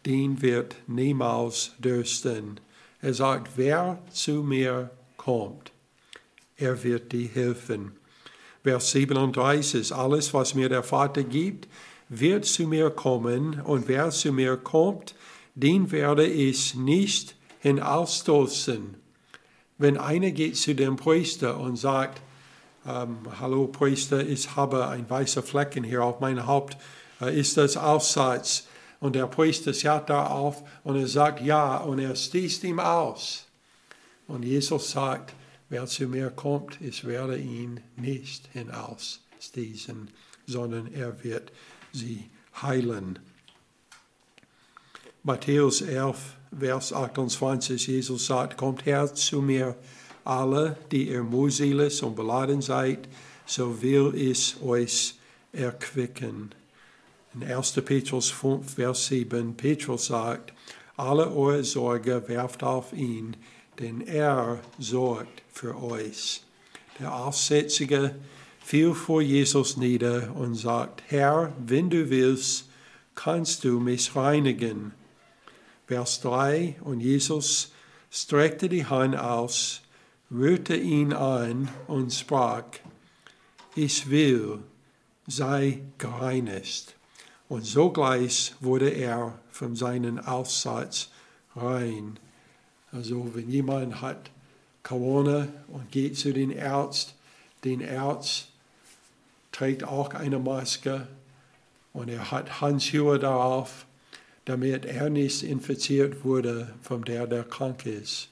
den 0.07 0.41
wird 0.41 0.75
niemals 0.87 1.73
dürsten. 1.79 2.59
Er 3.03 3.13
sagt, 3.13 3.53
wer 3.57 4.03
zu 4.11 4.43
mir 4.43 4.89
kommt, 5.19 5.71
er 6.57 6.83
wird 6.83 7.13
dir 7.13 7.29
helfen. 7.29 7.93
Vers 8.63 8.93
37, 8.93 9.95
alles, 9.95 10.33
was 10.33 10.55
mir 10.55 10.71
der 10.71 10.83
Vater 10.83 11.25
gibt, 11.25 11.69
wird 12.09 12.47
zu 12.47 12.67
mir 12.67 12.89
kommen, 12.89 13.61
und 13.61 13.87
wer 13.87 14.09
zu 14.09 14.33
mir 14.33 14.57
kommt, 14.57 15.15
den 15.55 15.91
werde 15.93 16.27
ich 16.27 16.75
nicht 16.75 17.37
hinausstoßen. 17.59 19.00
Wenn 19.81 19.97
einer 19.97 20.31
geht 20.31 20.59
zu 20.59 20.75
dem 20.75 20.97
Priester 20.97 21.59
und 21.59 21.77
sagt, 21.77 22.21
ähm, 22.85 23.17
hallo 23.41 23.67
Priester, 23.67 24.21
ich 24.21 24.55
habe 24.55 24.87
ein 24.87 25.09
weißer 25.09 25.43
Flecken 25.43 25.85
hier 25.85 26.05
auf 26.05 26.21
meinem 26.21 26.47
Haupt. 26.47 26.77
Äh, 27.19 27.41
ist 27.41 27.57
das 27.57 27.79
Aussatz? 27.79 28.69
Und 29.01 29.17
der 29.17 29.27
Priester 29.27 29.73
schaut 29.73 30.11
da 30.11 30.27
auf 30.27 30.63
und 30.85 30.97
er 30.97 31.07
sagt 31.07 31.41
ja 31.41 31.79
und 31.79 31.99
er 31.99 32.15
stießt 32.15 32.63
ihm 32.65 32.79
aus. 32.79 33.47
Und 34.29 34.45
Jesus 34.45 34.91
sagt, 34.91 35.33
wer 35.71 35.87
zu 35.87 36.09
mir 36.09 36.29
kommt, 36.29 36.79
ich 36.83 37.07
werde 37.07 37.39
ihn 37.39 37.81
nicht 37.97 38.51
hinausstießen, 38.53 40.11
sondern 40.47 40.93
er 40.93 41.25
wird 41.25 41.53
sie 41.91 42.29
heilen. 42.61 43.19
Matthäus 45.23 45.81
11, 45.81 46.37
Vers 46.59 46.93
28, 46.93 47.87
Jesus 47.87 48.27
sagt, 48.27 48.57
kommt 48.57 48.85
her 48.85 49.15
zu 49.15 49.41
mir, 49.41 49.77
alle, 50.25 50.77
die 50.91 51.09
ihr 51.09 51.23
mühselig 51.23 52.03
und 52.03 52.17
beladen 52.17 52.61
seid, 52.61 53.09
so 53.47 53.81
will 53.83 54.13
ich 54.15 54.57
euch 54.63 55.15
erquicken. 55.53 56.51
In 57.35 57.45
1. 57.45 57.73
Petrus 57.85 58.31
5, 58.31 58.75
Vers 58.75 59.07
7, 59.07 59.57
Petrus 59.57 60.07
sagt, 60.07 60.53
alle 60.97 61.33
eure 61.33 61.65
Sorge 61.65 62.23
werft 62.27 62.63
auf 62.63 62.93
ihn, 62.93 63.37
denn 63.79 64.01
er 64.01 64.59
sorgt 64.79 65.43
für 65.53 65.81
euch. 65.81 66.43
Der 66.99 67.15
Aussätzige 67.15 68.17
fiel 68.61 68.93
vor 68.93 69.23
Jesus 69.23 69.77
nieder 69.77 70.35
und 70.35 70.55
sagt, 70.55 71.03
Herr, 71.07 71.53
wenn 71.65 71.89
du 71.89 72.11
willst, 72.11 72.69
kannst 73.15 73.65
du 73.65 73.81
mich 73.81 74.15
reinigen. 74.15 74.93
Vers 75.91 76.21
3, 76.21 76.77
und 76.83 77.01
Jesus 77.01 77.73
streckte 78.13 78.69
die 78.69 78.87
Hand 78.87 79.17
aus, 79.17 79.81
rührte 80.31 80.77
ihn 80.77 81.13
an 81.13 81.69
und 81.89 82.13
sprach, 82.13 82.63
ich 83.75 84.09
will, 84.09 84.61
sei 85.27 85.81
gereinigt. 85.99 86.95
Und 87.49 87.67
sogleich 87.67 88.55
wurde 88.61 88.89
er 88.89 89.41
von 89.51 89.75
seinem 89.75 90.21
Aussatz 90.21 91.09
rein. 91.57 92.21
Also 92.93 93.35
wenn 93.35 93.51
jemand 93.51 94.01
hat 94.01 94.31
Corona 94.85 95.49
und 95.67 95.91
geht 95.91 96.17
zu 96.17 96.33
den 96.33 96.57
Arzt, 96.57 97.17
den 97.65 97.85
Arzt 97.85 98.47
trägt 99.51 99.83
auch 99.83 100.15
eine 100.15 100.39
Maske 100.39 101.09
und 101.93 102.09
er 102.09 102.31
hat 102.31 102.61
Handschuhe 102.61 103.19
darauf, 103.19 103.87
damit 104.51 104.85
er 104.85 105.11
nicht 105.11 105.45
infiziert 105.45 106.25
wurde 106.25 106.75
von 106.83 107.03
der, 107.03 107.29
der 107.29 107.45
krank 107.45 107.87
ist. 107.87 108.31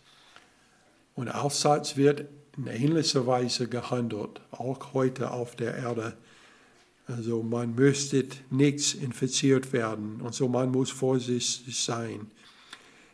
Und 1.14 1.28
Aussatz 1.28 1.96
wird 1.96 2.24
in 2.56 2.66
ähnlicher 2.66 3.24
Weise 3.28 3.68
gehandelt, 3.68 4.40
auch 4.50 4.94
heute 4.94 5.30
auf 5.30 5.54
der 5.54 5.76
Erde. 5.76 6.16
Also 7.06 7.44
man 7.44 7.76
müsste 7.76 8.26
nichts 8.50 8.94
infiziert 8.94 9.72
werden 9.72 10.20
und 10.20 10.34
so 10.34 10.48
man 10.48 10.72
muss 10.72 10.90
vorsichtig 10.90 11.78
sein. 11.78 12.32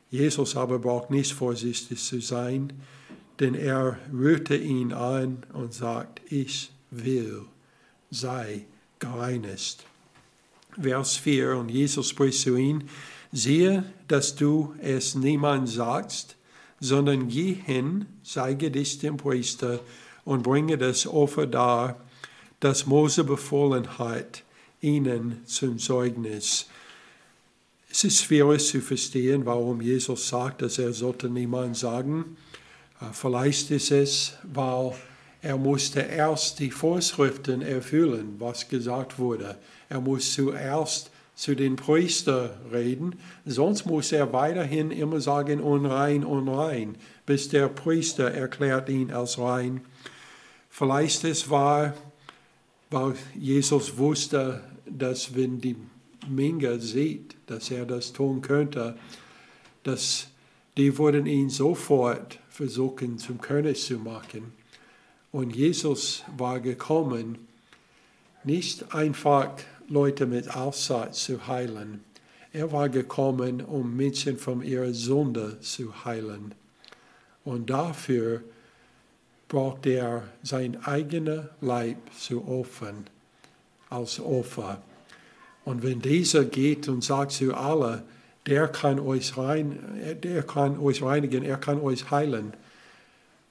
Jesus 0.09 0.57
aber 0.57 0.79
braucht 0.79 1.11
nicht 1.11 1.35
vorsichtig 1.35 2.03
zu 2.03 2.23
sein, 2.23 2.73
denn 3.39 3.55
er 3.55 3.99
rührte 4.11 4.57
ihn 4.57 4.95
an 4.95 5.45
und 5.53 5.75
sagt, 5.75 6.23
ich 6.33 6.73
will, 6.91 7.43
sei 8.11 8.65
gereinigt. 8.99 9.85
Vers 10.81 11.17
4, 11.17 11.57
und 11.57 11.71
Jesus 11.71 12.09
spricht 12.09 12.41
zu 12.41 12.57
ihm, 12.57 12.83
siehe, 13.33 13.85
dass 14.09 14.35
du 14.35 14.75
es 14.81 15.15
niemand 15.15 15.69
sagst, 15.69 16.37
sondern 16.81 17.29
geh 17.29 17.55
hin, 17.55 18.07
zeige 18.23 18.71
dich 18.71 18.99
dem 18.99 19.17
Priester 19.17 19.81
und 20.25 20.43
bringe 20.43 20.79
das 20.79 21.07
Opfer 21.07 21.47
dar, 21.47 22.01
das 22.61 22.87
Mose 22.87 23.25
befohlen 23.25 23.99
hat, 23.99 24.43
ihnen 24.81 25.41
zum 25.47 25.79
Zeugnis. 25.79 26.67
Es 27.91 28.05
ist 28.05 28.25
schwierig 28.25 28.67
zu 28.67 28.81
verstehen, 28.81 29.47
warum 29.47 29.81
Jesus 29.81 30.29
sagt, 30.29 30.63
dass 30.63 30.79
er 30.79 30.93
sollte 30.93 31.29
niemand 31.29 31.77
sagen. 31.77 32.37
Äh, 33.01 33.07
vielleicht 33.13 33.71
ist 33.71 33.91
es, 33.93 34.35
weil 34.43 34.95
er 35.43 35.57
musste 35.57 36.01
erst 36.01 36.59
die 36.59 36.71
Vorschriften 36.71 37.63
erfüllen, 37.63 38.37
was 38.39 38.69
gesagt 38.69 39.19
wurde. 39.19 39.59
Er 39.95 40.01
muss 40.01 40.35
zuerst 40.35 41.13
zu 41.37 41.55
den 41.55 41.77
Priestern 41.77 42.51
reden, 42.73 43.15
sonst 43.47 43.87
muss 43.87 44.11
er 44.11 44.33
weiterhin 44.33 44.91
immer 44.91 45.21
sagen, 45.21 45.61
unrein, 45.61 46.25
unrein, 46.25 46.97
bis 47.27 47.49
der 47.49 47.69
Priester 47.69 48.29
erklärt 48.33 48.89
ihn 48.89 49.13
als 49.13 49.39
rein. 49.39 49.83
Vielleicht 50.69 51.23
es 51.23 51.49
war, 51.49 51.95
weil 52.91 53.15
Jesus 53.39 53.97
wusste, 53.97 54.65
dass 54.85 55.37
wenn 55.37 55.61
die 55.61 55.77
Menge 56.29 56.81
sieht, 56.81 57.37
dass 57.47 57.71
er 57.71 57.87
das 57.87 58.13
tun 58.13 58.43
könnte, 58.43 58.97
dass 59.85 60.27
die 60.77 60.99
würden 60.99 61.27
ihn 61.27 61.51
sofort 61.51 62.41
versuchen 62.49 63.19
zum 63.19 63.41
König 63.41 63.81
zu 63.81 63.99
machen. 64.01 64.53
Und 65.31 65.55
Jesus 65.55 66.25
war 66.37 66.59
gekommen, 66.59 67.39
nicht 68.43 68.93
einfach 68.93 69.55
Leute 69.89 70.27
mit 70.27 70.55
Aussatz 70.55 71.25
zu 71.25 71.47
heilen. 71.47 72.05
Er 72.53 72.73
war 72.73 72.89
gekommen, 72.89 73.61
um 73.61 73.97
Menschen 73.97 74.39
von 74.39 74.63
ihrer 74.63 74.93
Sünde 74.93 75.59
zu 75.61 76.05
heilen. 76.05 76.55
Und 77.45 77.69
dafür 77.69 78.43
braucht 79.49 79.87
er 79.87 80.23
sein 80.43 80.83
eigenes 80.85 81.47
Leib 81.61 81.99
zu 82.19 82.47
opfern, 82.47 83.05
als 83.91 84.19
Opfer. 84.21 84.81
Und 85.65 85.83
wenn 85.83 86.01
dieser 86.01 86.45
geht 86.45 86.89
und 86.89 87.05
sagt 87.05 87.33
zu 87.33 87.55
allen, 87.55 88.03
der 88.47 88.69
kann 88.69 89.01
euch 89.01 89.37
rein, 89.37 89.79
der 90.23 90.43
kann 90.43 90.79
euch 90.79 91.03
reinigen, 91.03 91.43
er 91.45 91.57
kann 91.57 91.81
euch 91.81 92.11
heilen, 92.11 92.53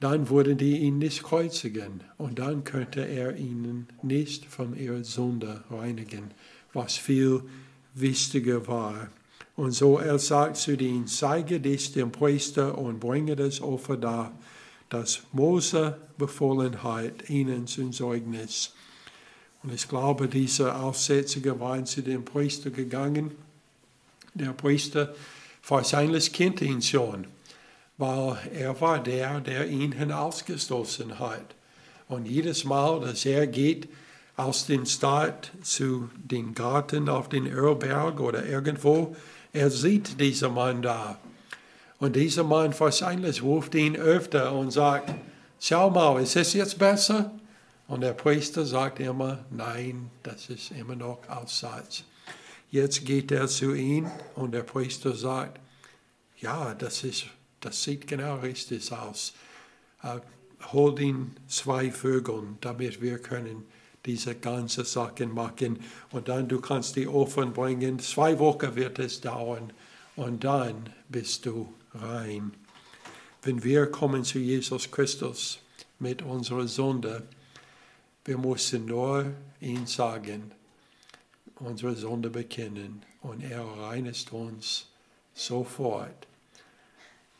dann 0.03 0.27
würden 0.27 0.57
die 0.57 0.79
ihn 0.79 0.97
nicht 0.97 1.23
kreuzigen 1.23 2.03
und 2.17 2.37
dann 2.39 2.65
könnte 2.65 3.07
er 3.07 3.37
ihnen 3.37 3.87
nicht 4.01 4.45
von 4.45 4.77
ihrer 4.77 5.05
Sünde 5.05 5.63
reinigen, 5.71 6.31
was 6.73 6.97
viel 6.97 7.41
wichtiger 7.93 8.67
war. 8.67 9.07
Und 9.55 9.71
so 9.71 9.99
er 9.99 10.19
sagt 10.19 10.57
zu 10.57 10.73
ihnen, 10.73 11.07
zeige 11.07 11.61
dich 11.61 11.93
dem 11.93 12.11
Priester 12.11 12.77
und 12.77 12.99
bringe 12.99 13.37
das 13.37 13.61
Opfer 13.61 13.95
da, 13.95 14.33
das 14.89 15.21
Mose 15.31 15.97
befohlen 16.17 16.83
hat, 16.83 17.29
ihnen 17.29 17.65
zum 17.65 17.93
Zeugnis. 17.93 18.73
Und 19.63 19.73
ich 19.73 19.87
glaube, 19.87 20.27
dieser 20.27 20.83
Aussätzige 20.83 21.61
war 21.61 21.85
zu 21.85 22.01
dem 22.01 22.25
Priester 22.25 22.71
gegangen. 22.71 23.31
Der 24.33 24.51
Priester 24.51 25.15
wahrscheinlich 25.65 26.33
kennt 26.33 26.59
ihn 26.59 26.81
schon 26.81 27.25
weil 28.03 28.37
er 28.53 28.81
war 28.81 29.01
der, 29.01 29.39
der 29.39 29.69
ihn 29.69 29.93
hinausgestoßen 29.93 31.19
hat. 31.19 31.55
Und 32.09 32.25
jedes 32.25 32.65
Mal, 32.65 32.99
dass 32.99 33.23
er 33.25 33.47
geht 33.47 33.87
aus 34.35 34.65
dem 34.65 34.85
Stadt 34.85 35.51
zu 35.61 36.09
den 36.15 36.53
Garten 36.53 37.07
auf 37.07 37.29
den 37.29 37.45
Erlberg 37.47 38.19
oder 38.19 38.45
irgendwo, 38.45 39.15
er 39.53 39.69
sieht 39.69 40.19
diesen 40.19 40.53
Mann 40.53 40.81
da. 40.81 41.17
Und 41.97 42.17
dieser 42.17 42.43
Mann 42.43 42.77
wahrscheinlich 42.77 43.41
ruft 43.41 43.73
ihn 43.73 43.95
öfter 43.95 44.51
und 44.51 44.71
sagt, 44.71 45.13
schau 45.61 45.89
mal, 45.89 46.21
ist 46.21 46.35
es 46.35 46.51
jetzt 46.51 46.77
besser? 46.77 47.31
Und 47.87 48.01
der 48.01 48.13
Priester 48.13 48.65
sagt 48.65 48.99
immer, 48.99 49.45
nein, 49.49 50.09
das 50.23 50.49
ist 50.49 50.71
immer 50.71 50.97
noch 50.97 51.19
Aussatz. 51.29 52.03
Jetzt 52.69 53.05
geht 53.05 53.31
er 53.31 53.47
zu 53.47 53.73
ihm 53.73 54.11
und 54.35 54.51
der 54.53 54.63
Priester 54.63 55.15
sagt, 55.15 55.61
ja, 56.41 56.73
das 56.73 57.05
ist 57.05 57.27
das 57.65 57.83
sieht 57.83 58.07
genau 58.07 58.37
richtig 58.37 58.91
aus. 58.91 59.33
Uh, 60.03 60.19
hol 60.71 60.99
ihn 60.99 61.35
zwei 61.47 61.91
Vögeln, 61.91 62.57
damit 62.61 63.01
wir 63.01 63.19
können 63.19 63.65
diese 64.05 64.35
ganze 64.35 64.83
Sachen 64.83 65.33
machen. 65.33 65.79
Und 66.11 66.27
dann 66.27 66.47
du 66.47 66.59
kannst 66.59 66.95
die 66.95 67.07
Ofen 67.07 67.53
bringen. 67.53 67.99
Zwei 67.99 68.37
Wochen 68.39 68.75
wird 68.75 68.99
es 68.99 69.21
dauern. 69.21 69.71
Und 70.15 70.43
dann 70.43 70.89
bist 71.09 71.45
du 71.45 71.73
rein. 71.93 72.53
Wenn 73.41 73.63
wir 73.63 73.87
kommen 73.87 74.23
zu 74.23 74.39
Jesus 74.39 74.91
Christus 74.91 75.59
mit 75.99 76.21
unserer 76.21 76.67
Sünde, 76.67 77.23
wir 78.25 78.37
müssen 78.37 78.85
nur 78.85 79.33
ihn 79.59 79.85
sagen, 79.85 80.51
unsere 81.55 81.95
Sünde 81.95 82.29
bekennen 82.29 83.03
und 83.21 83.41
er 83.43 83.63
reinigt 83.63 84.31
uns 84.31 84.87
sofort 85.33 86.27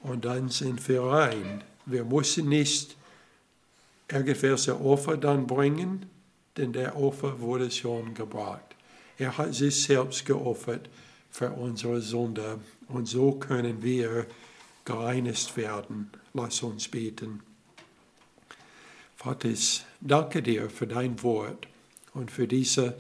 und 0.04 0.26
dann 0.26 0.50
sind 0.50 0.88
wir 0.88 1.02
rein. 1.02 1.64
Wir 1.86 2.04
müssen 2.04 2.50
nicht 2.50 2.96
irgendwelche 4.10 4.80
Opfer 4.80 5.18
dann 5.18 5.48
bringen, 5.48 6.06
denn 6.58 6.74
der 6.74 6.96
Opfer 6.96 7.40
wurde 7.40 7.72
schon 7.72 8.14
gebracht. 8.14 8.76
Er 9.18 9.38
hat 9.38 9.54
sich 9.54 9.84
selbst 9.84 10.26
geopfert 10.26 10.90
für 11.32 11.52
unsere 11.52 12.02
Sünde 12.02 12.60
und 12.88 13.08
so 13.08 13.34
können 13.34 13.82
wir 13.82 14.28
gereinigt 14.86 15.56
werden. 15.58 16.12
Lass 16.34 16.62
uns 16.62 16.88
beten. 16.88 17.42
Vater, 19.16 19.50
danke 20.02 20.44
dir 20.44 20.70
für 20.70 20.86
dein 20.86 21.22
Wort 21.24 21.68
und 22.14 22.30
für 22.30 22.48
diese 22.48 22.98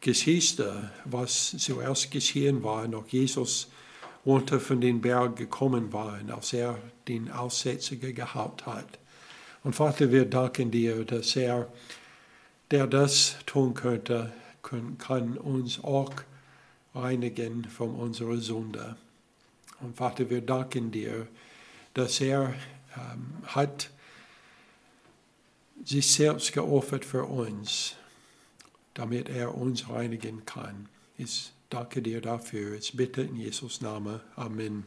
Geschichte, 0.00 0.90
was 1.04 1.54
zuerst 1.58 2.10
geschehen 2.10 2.62
war, 2.62 2.88
noch 2.88 3.08
Jesus 3.08 3.68
runter 4.26 4.58
von 4.58 4.80
den 4.80 5.00
Berg 5.00 5.36
gekommen 5.36 5.92
waren, 5.92 6.30
als 6.30 6.52
er 6.52 6.78
den 7.06 7.30
Aussätzigen 7.30 8.14
gehabt 8.14 8.66
hat. 8.66 8.98
Und 9.62 9.74
Vater, 9.74 10.10
wir 10.10 10.24
danken 10.26 10.70
dir, 10.70 11.04
dass 11.04 11.36
er, 11.36 11.68
der 12.70 12.86
das 12.86 13.36
tun 13.46 13.74
könnte, 13.74 14.32
kann 14.98 15.38
uns 15.38 15.82
auch 15.82 16.12
reinigen 16.94 17.64
von 17.64 17.94
unserer 17.94 18.38
Sünde. 18.38 18.96
Und 19.80 19.96
Vater, 19.96 20.28
wir 20.28 20.40
danken 20.40 20.90
dir, 20.90 21.28
dass 21.94 22.20
er 22.20 22.54
ähm, 22.96 23.32
hat 23.44 23.90
sich 25.84 26.10
selbst 26.10 26.52
geopfert 26.52 27.04
für 27.04 27.24
uns, 27.24 27.94
damit 28.94 29.28
er 29.28 29.54
uns 29.54 29.88
reinigen 29.88 30.44
kann. 30.46 30.88
Ist 31.18 31.52
Danke 31.68 32.00
dir 32.02 32.20
dafür. 32.20 32.76
Ich 32.76 32.96
bitte 32.96 33.22
in 33.22 33.36
Jesus 33.36 33.80
Namen. 33.80 34.20
Amen. 34.36 34.84